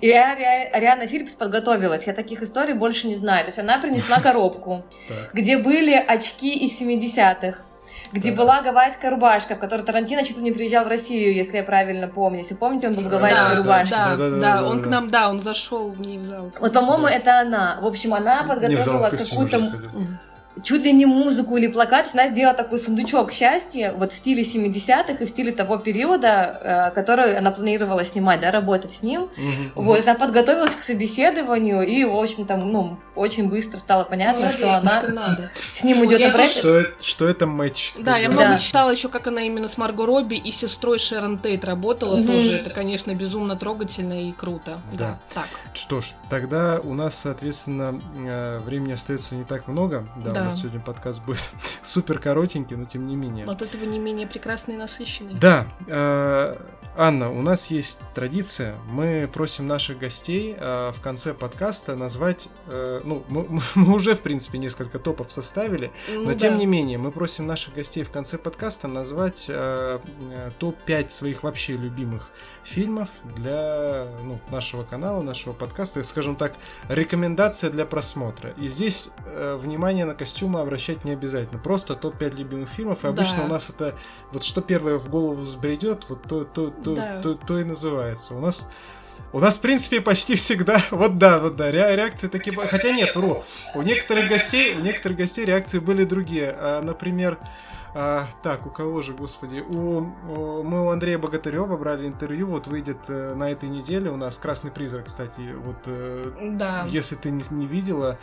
и 0.00 0.08
Ари... 0.10 0.44
Ариана 0.72 1.08
Филлипс 1.08 1.34
подготовилась. 1.34 2.06
Я 2.06 2.12
таких 2.12 2.42
историй 2.42 2.74
больше 2.74 3.08
не 3.08 3.16
знаю. 3.16 3.44
То 3.44 3.48
есть 3.48 3.58
она 3.58 3.78
принесла 3.80 4.20
коробку, 4.22 4.84
где 5.32 5.58
были 5.58 5.94
очки 5.94 6.64
из 6.64 6.80
70-х 6.80 7.58
где 8.12 8.30
да. 8.30 8.36
была 8.36 8.62
гавайская 8.62 9.10
рубашка, 9.10 9.56
в 9.56 9.58
которой 9.58 9.82
Тарантино 9.82 10.24
чуть 10.24 10.36
ли 10.36 10.42
не 10.42 10.52
приезжал 10.52 10.84
в 10.84 10.88
Россию, 10.88 11.34
если 11.34 11.58
я 11.58 11.62
правильно 11.62 12.08
помню. 12.08 12.38
Если 12.38 12.54
помните, 12.54 12.88
он 12.88 12.94
был 12.94 13.02
в 13.02 13.08
гавайской 13.08 13.50
да, 13.50 13.56
рубашке. 13.56 13.94
Да, 13.94 14.16
да, 14.16 14.30
да, 14.30 14.38
да, 14.38 14.68
он 14.68 14.82
к 14.82 14.86
нам, 14.86 15.10
да, 15.10 15.30
он 15.30 15.40
зашел 15.40 15.90
в 15.90 16.00
ней 16.00 16.18
в 16.18 16.24
зал. 16.24 16.50
Вот, 16.60 16.72
по-моему, 16.72 17.06
да. 17.06 17.12
это 17.12 17.40
она. 17.40 17.78
В 17.80 17.86
общем, 17.86 18.14
она 18.14 18.44
подготовила 18.44 19.10
какую-то 19.10 19.70
чуть 20.62 20.84
ли 20.84 20.92
не 20.92 21.06
музыку 21.06 21.56
или 21.56 21.66
плакат, 21.66 22.08
она 22.14 22.28
сделала 22.28 22.56
такой 22.56 22.78
сундучок 22.78 23.32
счастья, 23.32 23.92
вот 23.96 24.12
в 24.12 24.16
стиле 24.16 24.42
70-х 24.42 25.12
и 25.12 25.24
в 25.24 25.28
стиле 25.28 25.52
того 25.52 25.78
периода, 25.78 26.90
э, 26.90 26.94
который 26.94 27.36
она 27.36 27.50
планировала 27.50 28.04
снимать, 28.04 28.40
да, 28.40 28.50
работать 28.50 28.92
с 28.92 29.02
ним. 29.02 29.22
Mm-hmm. 29.36 29.72
Вот, 29.74 30.06
она 30.06 30.14
подготовилась 30.14 30.74
к 30.74 30.82
собеседованию, 30.82 31.82
и, 31.82 32.04
в 32.04 32.16
общем-то, 32.16 32.56
ну, 32.56 32.98
очень 33.14 33.48
быстро 33.48 33.78
стало 33.78 34.04
понятно, 34.04 34.40
Молодец, 34.40 34.58
что 34.58 34.74
она 34.74 35.02
надо. 35.02 35.50
с 35.74 35.82
ним 35.84 36.04
идет 36.04 36.20
на 36.20 36.30
проект. 36.30 36.56
Что, 36.56 36.84
что 37.00 37.28
это 37.28 37.46
матч. 37.46 37.92
Да, 37.98 38.16
я 38.16 38.28
много 38.28 38.48
да. 38.48 38.58
читала 38.58 38.90
еще, 38.90 39.08
как 39.08 39.26
она 39.26 39.42
именно 39.42 39.68
с 39.68 39.76
Марго 39.76 40.06
Робби 40.06 40.36
и 40.36 40.52
сестрой 40.52 40.98
Шерон 40.98 41.38
Тейт 41.38 41.64
работала, 41.64 42.18
mm-hmm. 42.18 42.26
тоже 42.26 42.56
это, 42.56 42.70
конечно, 42.70 43.14
безумно 43.14 43.56
трогательно 43.56 44.28
и 44.28 44.32
круто. 44.32 44.80
Да. 44.92 44.98
да. 44.98 45.18
Так. 45.34 45.48
Что 45.74 46.00
ж, 46.00 46.12
тогда 46.30 46.80
у 46.82 46.94
нас, 46.94 47.18
соответственно, 47.22 48.00
э, 48.16 48.58
времени 48.60 48.92
остается 48.92 49.34
не 49.34 49.44
так 49.44 49.68
много. 49.68 50.08
Да, 50.24 50.30
да 50.32 50.47
нас 50.48 50.60
сегодня 50.60 50.80
подкаст 50.80 51.22
будет 51.24 51.50
супер 51.82 52.18
коротенький, 52.18 52.76
но 52.76 52.84
тем 52.84 53.06
не 53.06 53.16
менее. 53.16 53.46
От 53.46 53.62
этого 53.62 53.84
не 53.84 53.98
менее 53.98 54.26
прекрасный 54.26 54.74
и 54.74 54.76
насыщенный. 54.76 55.34
Да. 55.34 55.66
Э, 55.86 56.56
Анна, 57.00 57.30
у 57.30 57.42
нас 57.42 57.68
есть 57.68 58.00
традиция. 58.12 58.74
Мы 58.90 59.30
просим 59.32 59.68
наших 59.68 60.00
гостей 60.00 60.56
э, 60.58 60.90
в 60.90 61.00
конце 61.00 61.32
подкаста 61.32 61.94
назвать... 61.94 62.48
Э, 62.66 63.00
ну, 63.04 63.22
мы, 63.28 63.46
мы 63.76 63.94
уже, 63.94 64.16
в 64.16 64.20
принципе, 64.20 64.58
несколько 64.58 64.98
топов 64.98 65.30
составили, 65.30 65.92
ну, 66.08 66.24
но 66.24 66.32
да. 66.32 66.34
тем 66.34 66.56
не 66.56 66.66
менее, 66.66 66.98
мы 66.98 67.12
просим 67.12 67.46
наших 67.46 67.74
гостей 67.74 68.02
в 68.02 68.10
конце 68.10 68.36
подкаста 68.36 68.88
назвать 68.88 69.46
э, 69.48 70.00
э 70.32 70.50
топ-5 70.58 71.10
своих 71.10 71.44
вообще 71.44 71.74
любимых 71.74 72.30
фильмов 72.64 73.08
для 73.36 74.08
ну, 74.24 74.40
нашего 74.50 74.82
канала, 74.82 75.22
нашего 75.22 75.52
подкаста. 75.52 76.02
Скажем 76.02 76.34
так, 76.34 76.54
рекомендация 76.88 77.70
для 77.70 77.86
просмотра. 77.86 78.50
И 78.56 78.66
здесь 78.66 79.10
внимание 79.24 80.04
на 80.04 80.16
костюмы 80.38 80.60
обращать 80.60 81.04
не 81.04 81.12
обязательно. 81.12 81.58
Просто 81.58 81.96
топ-5 81.96 82.36
любимых 82.36 82.68
фильмов. 82.68 83.04
И 83.04 83.08
обычно 83.08 83.38
да. 83.38 83.44
у 83.44 83.48
нас 83.48 83.70
это 83.70 83.96
вот 84.30 84.44
что 84.44 84.60
первое 84.60 84.96
в 84.96 85.08
голову 85.10 85.42
взбредет, 85.42 86.04
вот 86.08 86.22
то, 86.22 86.44
то, 86.44 86.70
то, 86.70 86.94
да. 86.94 87.20
то, 87.20 87.34
то, 87.34 87.46
то 87.46 87.58
и 87.58 87.64
называется. 87.64 88.34
У 88.34 88.40
нас 88.40 88.70
у 89.32 89.40
нас, 89.40 89.56
в 89.56 89.60
принципе, 89.60 90.00
почти 90.00 90.36
всегда, 90.36 90.82
вот 90.90 91.18
да, 91.18 91.38
вот 91.38 91.56
да, 91.56 91.70
ре 91.70 91.96
реакции 91.96 92.28
такие, 92.28 92.56
хотя 92.66 92.92
нет, 92.92 93.14
вру, 93.14 93.44
у 93.74 93.82
некоторых 93.82 94.28
гостей, 94.28 94.74
у 94.74 94.80
некоторых 94.80 95.18
гостей 95.18 95.44
реакции 95.44 95.78
были 95.78 96.04
другие, 96.04 96.54
а, 96.56 96.82
например, 96.82 97.38
а, 97.94 98.28
так, 98.42 98.66
у 98.66 98.70
кого 98.70 99.02
же, 99.02 99.12
господи? 99.12 99.60
У, 99.60 99.98
у, 100.28 100.62
мы 100.62 100.86
у 100.86 100.90
Андрея 100.90 101.18
Богатырева 101.18 101.76
брали 101.76 102.06
интервью, 102.06 102.46
вот 102.46 102.66
выйдет 102.66 102.98
э, 103.08 103.34
на 103.34 103.50
этой 103.50 103.68
неделе 103.68 104.10
у 104.10 104.16
нас 104.16 104.36
«Красный 104.36 104.70
призрак», 104.70 105.06
кстати, 105.06 105.54
вот 105.54 105.78
э, 105.86 106.50
да. 106.52 106.86
если 106.88 107.16
ты 107.16 107.30
не, 107.30 107.42
не 107.50 107.66
видела, 107.66 108.18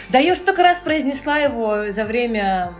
Да 0.09 0.18
я 0.18 0.35
столько 0.35 0.64
раз 0.64 0.81
произнесла 0.81 1.38
его 1.38 1.92
за 1.92 2.05
время... 2.05 2.75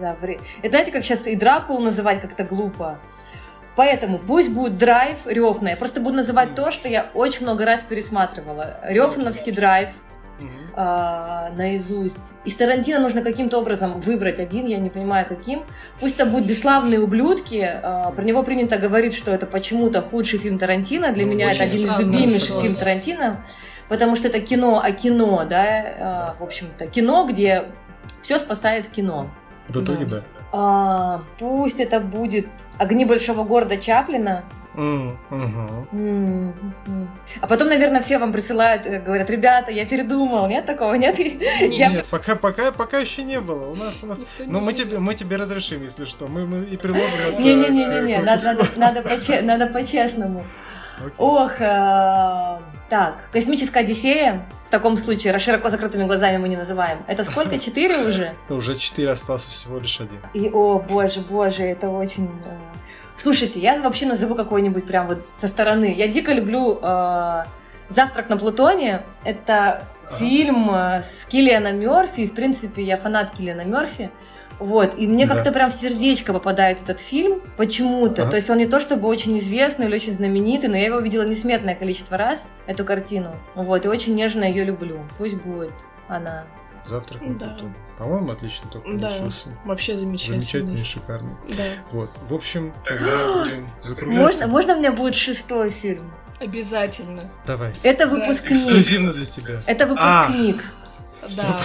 За 0.00 0.14
время... 0.14 0.40
Это 0.62 0.70
знаете, 0.70 0.90
как 0.90 1.04
сейчас 1.04 1.28
и 1.28 1.36
Дракулу 1.36 1.78
называть 1.78 2.20
как-то 2.20 2.42
глупо. 2.42 2.98
Поэтому 3.76 4.18
пусть 4.18 4.50
будет 4.50 4.78
драйв 4.78 5.18
Рёфна. 5.26 5.68
Я 5.68 5.76
просто 5.76 6.00
буду 6.00 6.16
называть 6.16 6.56
то, 6.56 6.72
что 6.72 6.88
я 6.88 7.12
очень 7.14 7.44
много 7.44 7.64
раз 7.64 7.84
пересматривала. 7.84 8.80
Рёфновский 8.82 9.52
драйв– 9.52 9.90
а, 10.74 11.50
наизусть. 11.56 12.34
Из 12.44 12.54
Тарантино 12.54 12.98
нужно 13.00 13.22
каким-то 13.22 13.58
образом 13.58 14.00
выбрать 14.00 14.38
один, 14.38 14.66
я 14.66 14.78
не 14.78 14.90
понимаю 14.90 15.26
каким. 15.28 15.62
Пусть 16.00 16.14
это 16.16 16.26
будут 16.26 16.46
«Бесславные 16.46 17.00
ублюдки». 17.00 17.62
А, 17.82 18.10
про 18.10 18.24
него 18.24 18.42
принято 18.42 18.78
говорить, 18.78 19.14
что 19.14 19.30
это 19.32 19.46
почему-то 19.46 20.02
худший 20.02 20.38
фильм 20.38 20.58
Тарантино. 20.58 21.12
Для 21.12 21.26
ну, 21.26 21.32
меня 21.32 21.52
это 21.52 21.64
один 21.64 21.84
из 21.84 21.98
любимейших 21.98 22.60
фильмов 22.60 22.78
Тарантино. 22.78 23.44
Потому 23.88 24.16
что 24.16 24.28
это 24.28 24.40
кино 24.40 24.80
о 24.82 24.90
кино, 24.92 25.44
да, 25.48 25.64
а, 25.98 26.36
в 26.38 26.42
общем-то, 26.42 26.86
кино, 26.86 27.26
где 27.26 27.66
все 28.22 28.38
спасает 28.38 28.86
кино. 28.86 29.28
В 29.68 29.82
итоге, 29.82 30.06
да. 30.06 30.16
да. 30.16 30.22
А, 30.52 31.22
пусть 31.38 31.80
это 31.80 32.00
будет 32.00 32.46
«Огни 32.78 33.04
большого 33.04 33.44
города» 33.44 33.76
Чаплина, 33.76 34.44
Mm. 34.74 35.16
А 37.40 37.46
потом, 37.46 37.68
наверное, 37.68 38.00
все 38.00 38.18
вам 38.18 38.32
присылают, 38.32 38.86
э, 38.86 39.00
говорят, 39.00 39.28
ребята, 39.28 39.70
я 39.70 39.84
передумал, 39.84 40.48
нет 40.48 40.64
такого, 40.64 40.94
нет? 40.94 41.18
Нет, 41.18 41.70
я... 41.70 42.02
пока, 42.10 42.36
пока, 42.36 42.72
пока 42.72 42.98
еще 42.98 43.22
не 43.22 43.40
было. 43.40 43.68
У 43.68 43.74
нас, 43.74 43.96
у 44.02 44.06
нас. 44.06 44.18
Но 44.38 44.60
мы 44.60 44.72
тебе, 44.72 44.98
мы 44.98 45.14
тебе 45.14 45.36
разрешим, 45.36 45.82
если 45.82 46.06
что, 46.06 46.26
мы, 46.26 46.46
мы 46.46 46.64
и 46.64 46.76
приложим. 46.76 47.38
Не, 47.38 47.54
не, 47.54 47.68
не, 47.68 47.84
не, 47.86 48.00
не, 48.00 48.18
надо, 48.18 48.66
надо, 48.76 49.02
надо, 49.42 49.66
по. 49.66 49.78
Okay. 51.00 51.12
Ох, 51.18 51.52
э, 51.60 52.58
так, 52.88 53.14
космическая 53.32 53.80
Одиссея. 53.80 54.46
В 54.66 54.70
таком 54.70 54.96
случае, 54.96 55.38
широко 55.38 55.68
закрытыми 55.68 56.04
глазами 56.04 56.38
мы 56.38 56.48
не 56.48 56.56
называем. 56.56 56.98
Это 57.06 57.24
сколько? 57.24 57.58
Четыре 57.66 57.98
уже? 57.98 58.34
Уже 58.48 58.76
четыре 58.76 59.10
остался 59.10 59.50
всего 59.50 59.78
лишь 59.78 60.00
один. 60.00 60.20
И, 60.32 60.48
о, 60.50 60.78
боже, 60.78 61.20
боже, 61.20 61.62
это 61.64 61.90
очень 61.90 62.30
э, 62.44 62.56
Слушайте, 63.18 63.60
я 63.60 63.80
вообще 63.80 64.06
назову 64.06 64.34
какой-нибудь 64.34 64.86
прям 64.86 65.06
вот 65.08 65.24
со 65.36 65.48
стороны. 65.48 65.94
Я 65.96 66.08
дико 66.08 66.32
люблю 66.32 66.78
э, 66.82 67.44
«Завтрак 67.88 68.28
на 68.28 68.36
Плутоне». 68.36 69.04
Это 69.24 69.84
ага. 70.06 70.16
фильм 70.16 70.70
э, 70.74 71.02
с 71.02 71.24
Киллианом 71.26 71.78
Мерфи. 71.78 72.26
В 72.26 72.34
принципе, 72.34 72.82
я 72.82 72.96
фанат 72.96 73.32
Киллиана 73.32 73.64
Мерфи. 73.64 74.10
Вот, 74.58 74.94
и 74.96 75.08
мне 75.08 75.26
да. 75.26 75.34
как-то 75.34 75.50
прям 75.50 75.70
в 75.70 75.74
сердечко 75.74 76.32
попадает 76.32 76.80
этот 76.82 77.00
фильм 77.00 77.42
почему-то. 77.56 78.22
Ага. 78.22 78.30
То 78.30 78.36
есть 78.36 78.48
он 78.50 78.58
не 78.58 78.66
то 78.66 78.80
чтобы 78.80 79.08
очень 79.08 79.38
известный 79.38 79.86
или 79.86 79.94
очень 79.94 80.12
знаменитый, 80.12 80.68
но 80.68 80.76
я 80.76 80.86
его 80.86 81.00
видела 81.00 81.24
несметное 81.24 81.74
количество 81.74 82.16
раз, 82.16 82.48
эту 82.66 82.84
картину. 82.84 83.30
Вот, 83.54 83.84
и 83.84 83.88
очень 83.88 84.14
нежно 84.14 84.44
ее 84.44 84.64
люблю. 84.64 85.00
Пусть 85.18 85.34
будет 85.34 85.72
она. 86.06 86.44
Завтрак 86.84 87.22
на 87.22 87.34
да. 87.34 87.46
Плутон. 87.48 87.74
По-моему, 87.98 88.32
отлично 88.32 88.68
получился. 88.70 89.48
Да, 89.48 89.54
вообще 89.64 89.96
замечательно. 89.96 90.40
Замечательный, 90.40 90.84
шикарный. 90.84 91.34
Да. 91.48 91.64
Вот, 91.92 92.10
в 92.28 92.34
общем, 92.34 92.72
тогда 92.84 93.42
будем 93.42 93.70
закругляться. 93.82 94.22
Можно, 94.22 94.46
можно 94.48 94.74
у 94.74 94.78
меня 94.78 94.92
будет 94.92 95.14
шестой 95.14 95.70
фильм? 95.70 96.12
Обязательно. 96.40 97.30
Давай. 97.46 97.72
Это 97.84 98.08
выпускник. 98.08 98.52
Эксклюзивно 98.52 99.12
для 99.12 99.24
тебя. 99.24 99.62
Это 99.66 99.86
выпускник. 99.86 100.64
А, 101.22 101.28
да. 101.36 101.60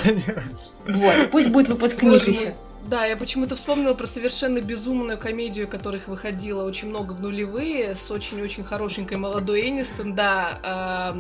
Вот, 0.88 1.32
пусть 1.32 1.50
будет 1.50 1.68
выпускник 1.68 2.28
еще. 2.28 2.56
Да, 2.84 3.06
я 3.06 3.18
почему-то 3.18 3.56
вспомнила 3.56 3.94
про 3.94 4.08
совершенно 4.08 4.62
безумную 4.62 5.18
комедию, 5.18 5.68
которых 5.68 6.08
выходило 6.08 6.64
очень 6.64 6.88
много 6.88 7.14
в 7.14 7.20
нулевые, 7.20 7.96
с 7.96 8.10
очень-очень 8.10 8.64
хорошенькой 8.64 9.18
молодой 9.18 9.68
Энистон, 9.68 10.16
да, 10.16 11.14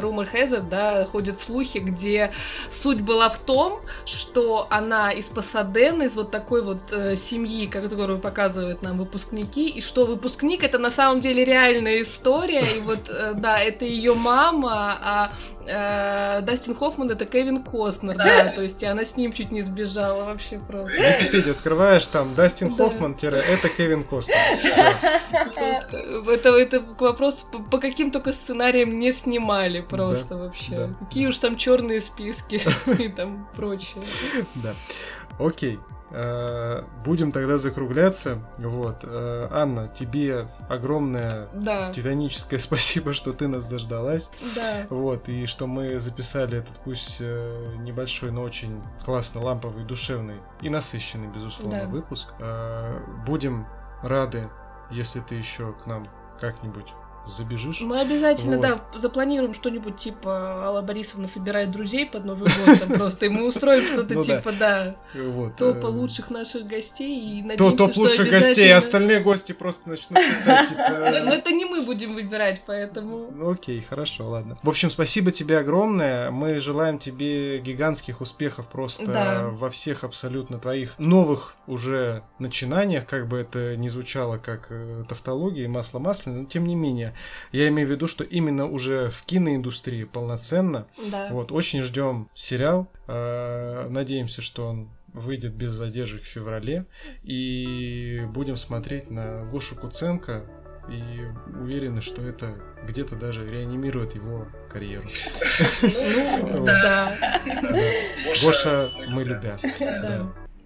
Rumor 0.00 0.26
has 0.32 0.50
it, 0.50 0.68
да, 0.70 1.04
ходят 1.04 1.38
слухи, 1.38 1.78
где 1.78 2.32
суть 2.70 3.02
была 3.02 3.28
в 3.28 3.38
том, 3.38 3.80
что 4.06 4.66
она 4.70 5.12
из 5.12 5.26
Пасадены, 5.26 6.04
из 6.04 6.14
вот 6.14 6.30
такой 6.30 6.62
вот 6.62 6.90
э, 6.92 7.16
семьи, 7.16 7.66
которую 7.66 8.18
показывают 8.18 8.82
нам 8.82 8.96
выпускники, 8.96 9.68
и 9.68 9.82
что 9.82 10.06
выпускник 10.06 10.62
это 10.62 10.78
на 10.78 10.90
самом 10.90 11.20
деле 11.20 11.44
реальная 11.44 12.00
история, 12.02 12.78
и 12.78 12.80
вот, 12.80 13.10
э, 13.10 13.34
да, 13.34 13.60
это 13.60 13.84
ее 13.84 14.14
мама, 14.14 14.98
а 15.02 15.32
э, 15.70 16.42
Дастин 16.42 16.74
Хоффман 16.74 17.10
это 17.10 17.24
Кевин 17.24 17.62
Костнер, 17.62 18.16
да, 18.16 18.48
то 18.56 18.62
есть 18.62 18.82
и 18.82 18.86
она 18.86 19.04
с 19.04 19.16
ним 19.16 19.32
чуть 19.32 19.50
не 19.50 19.62
сбежала 19.62 20.24
вообще 20.24 20.58
просто. 20.58 20.92
Википедию 20.92 21.54
открываешь, 21.54 22.04
там 22.06 22.34
Дастин 22.34 22.74
Хоффман, 22.74 23.16
это 23.20 23.68
Кевин 23.68 24.04
Костнер. 24.04 24.36
Это, 26.30 26.50
это 26.50 26.84
вопрос, 26.98 27.44
по 27.70 27.78
каким 27.78 28.10
только 28.10 28.32
сценариям 28.32 28.98
не 28.98 29.12
снимали 29.12 29.80
просто 29.80 30.36
вообще. 30.36 30.94
Какие 31.00 31.26
уж 31.26 31.38
там 31.38 31.56
черные 31.56 32.00
списки 32.00 32.62
и 32.98 33.08
там 33.08 33.48
прочее. 33.56 34.02
Да. 34.56 34.74
Окей. 35.38 35.78
Э, 36.12 36.82
будем 37.04 37.32
тогда 37.32 37.58
закругляться. 37.58 38.38
Вот. 38.58 39.04
Э, 39.04 39.48
Анна, 39.50 39.88
тебе 39.88 40.48
огромное 40.68 41.48
да. 41.52 41.92
титаническое 41.92 42.58
спасибо, 42.58 43.12
что 43.12 43.32
ты 43.32 43.48
нас 43.48 43.64
дождалась. 43.64 44.30
Да. 44.54 44.86
Вот, 44.90 45.28
и 45.28 45.46
что 45.46 45.66
мы 45.66 46.00
записали 46.00 46.58
этот 46.58 46.76
пусть 46.84 47.18
э, 47.20 47.74
небольшой, 47.78 48.30
но 48.30 48.42
очень 48.42 48.82
классно 49.04 49.42
ламповый, 49.42 49.84
душевный 49.84 50.40
и 50.60 50.68
насыщенный, 50.68 51.28
безусловно, 51.28 51.82
да. 51.84 51.86
выпуск. 51.86 52.28
Будем 53.26 53.66
рады, 54.02 54.48
если 54.90 55.20
ты 55.20 55.36
еще 55.36 55.72
к 55.72 55.86
нам 55.86 56.06
как-нибудь 56.40 56.86
забежишь. 57.26 57.80
Мы 57.80 58.00
обязательно, 58.00 58.56
вот. 58.56 58.62
да, 58.62 58.98
запланируем 58.98 59.54
что-нибудь 59.54 59.96
типа 59.96 60.64
Алла 60.64 60.82
Борисовна 60.82 61.28
собирает 61.28 61.70
друзей 61.70 62.06
под 62.06 62.24
Новый 62.24 62.50
год, 62.50 62.88
просто 62.98 63.26
и 63.26 63.28
мы 63.28 63.46
устроим 63.46 63.84
что-то 63.84 64.14
ну 64.14 64.22
типа, 64.24 64.52
да, 64.52 64.96
топа 65.56 65.86
э, 65.86 65.90
лучших 65.90 66.30
наших 66.30 66.66
гостей 66.66 67.38
и 67.38 67.42
надеемся, 67.42 67.76
Топ 67.76 67.96
лучших 67.96 68.30
гостей, 68.30 68.72
остальные 68.72 69.20
гости 69.20 69.52
просто 69.52 69.88
начнут 69.88 70.18
писать. 70.18 70.68
Типа, 70.68 70.90
Но 71.24 71.32
это 71.32 71.50
не 71.52 71.64
мы 71.64 71.82
будем 71.82 72.14
выбирать, 72.14 72.62
поэтому... 72.66 73.30
Ну 73.30 73.50
окей, 73.50 73.80
хорошо, 73.80 74.28
ладно. 74.28 74.58
В 74.62 74.68
общем, 74.68 74.90
спасибо 74.90 75.32
тебе 75.32 75.58
огромное. 75.58 76.30
Мы 76.30 76.60
желаем 76.60 76.98
тебе 76.98 77.58
гигантских 77.58 78.20
успехов 78.20 78.66
просто 78.68 79.50
во 79.52 79.70
всех 79.70 80.04
абсолютно 80.04 80.58
твоих 80.58 80.98
новых 80.98 81.54
уже 81.66 82.22
начинаниях, 82.38 83.06
как 83.06 83.28
бы 83.28 83.38
это 83.38 83.76
ни 83.76 83.88
звучало 83.88 84.38
как 84.38 84.66
э, 84.70 85.04
тавтология 85.08 85.64
и 85.64 85.68
масло 85.68 85.98
масляное, 85.98 86.40
но 86.40 86.46
тем 86.46 86.66
не 86.66 86.74
менее 86.74 87.09
я 87.52 87.68
имею 87.68 87.88
в 87.88 87.90
виду, 87.90 88.06
что 88.06 88.24
именно 88.24 88.66
уже 88.66 89.10
в 89.10 89.22
киноиндустрии 89.24 90.04
полноценно. 90.04 90.86
Да. 91.10 91.28
Вот, 91.30 91.52
очень 91.52 91.82
ждем 91.82 92.28
сериал. 92.34 92.88
Э, 93.06 93.88
надеемся, 93.88 94.42
что 94.42 94.66
он 94.66 94.88
выйдет 95.12 95.54
без 95.54 95.72
задержек 95.72 96.22
в 96.22 96.26
феврале. 96.26 96.86
И 97.22 98.20
будем 98.28 98.56
смотреть 98.56 99.10
на 99.10 99.44
Гошу 99.44 99.76
Куценко. 99.76 100.46
И 100.88 101.02
уверены, 101.56 102.00
что 102.00 102.22
это 102.22 102.56
где-то 102.86 103.14
даже 103.14 103.46
реанимирует 103.46 104.14
его 104.14 104.48
карьеру. 104.72 105.06
Ну, 105.82 106.64
да. 106.64 107.16
Гоша, 108.42 108.90
мы 109.08 109.22
любя. 109.24 109.58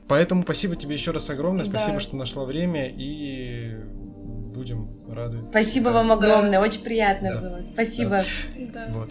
Поэтому 0.06 0.42
спасибо 0.42 0.76
тебе 0.76 0.94
еще 0.94 1.10
раз 1.10 1.28
огромное. 1.30 1.64
Спасибо, 1.64 2.00
что 2.00 2.16
нашла 2.16 2.44
время. 2.44 2.90
И 2.90 3.76
будем 4.54 4.88
рады. 5.08 5.38
Спасибо 5.50 5.88
вам 5.88 6.12
огромное, 6.12 6.52
да. 6.52 6.62
очень 6.62 6.82
приятно 6.82 7.34
да. 7.34 7.40
было. 7.40 7.62
Спасибо. 7.62 8.22
Да. 8.72 8.86
Вот. 8.90 9.10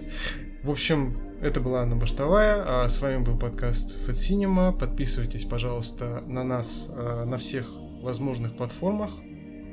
В 0.63 0.71
общем, 0.71 1.17
это 1.41 1.59
была 1.59 1.81
Анна 1.81 1.97
Баштовая, 1.97 2.63
а 2.65 2.89
с 2.89 3.01
вами 3.01 3.23
был 3.23 3.37
подкаст 3.37 3.93
Fat 4.07 4.13
Cinema. 4.13 4.77
Подписывайтесь, 4.77 5.43
пожалуйста, 5.43 6.23
на 6.25 6.43
нас 6.43 6.89
э, 6.89 7.25
на 7.25 7.37
всех 7.37 7.69
возможных 8.01 8.55
платформах 8.55 9.11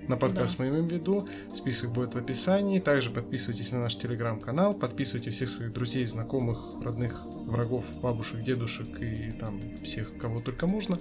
на 0.09 0.17
подкаст 0.17 0.57
да. 0.59 0.65
мы 0.65 0.71
имеем 0.71 0.87
в 0.87 0.93
виду. 0.93 1.29
Список 1.55 1.93
будет 1.93 2.15
в 2.15 2.19
описании. 2.19 2.81
Также 2.81 3.11
подписывайтесь 3.11 3.73
на 3.73 3.81
наш 3.81 3.97
телеграм-канал, 3.97 4.75
подписывайте 4.75 5.31
всех 5.31 5.49
своих 5.49 5.73
друзей, 5.73 6.05
знакомых, 6.07 6.75
родных, 6.83 7.25
врагов, 7.47 7.85
бабушек, 8.01 8.43
дедушек 8.43 8.89
и 9.01 9.31
там 9.33 9.61
всех, 9.83 10.17
кого 10.17 10.41
только 10.41 10.67
можно. 10.67 10.99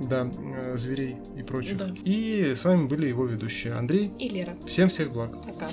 Да, 0.00 0.30
э, 0.36 0.76
зверей 0.76 1.16
и 1.36 1.42
прочих. 1.42 1.78
Да. 1.78 1.88
И 2.04 2.54
с 2.54 2.64
вами 2.64 2.86
были 2.86 3.08
его 3.08 3.26
ведущие 3.26 3.72
Андрей 3.72 4.12
и 4.18 4.28
Лера. 4.28 4.56
Всем 4.66 4.88
всех 4.88 5.12
благ. 5.12 5.30
Пока. 5.44 5.70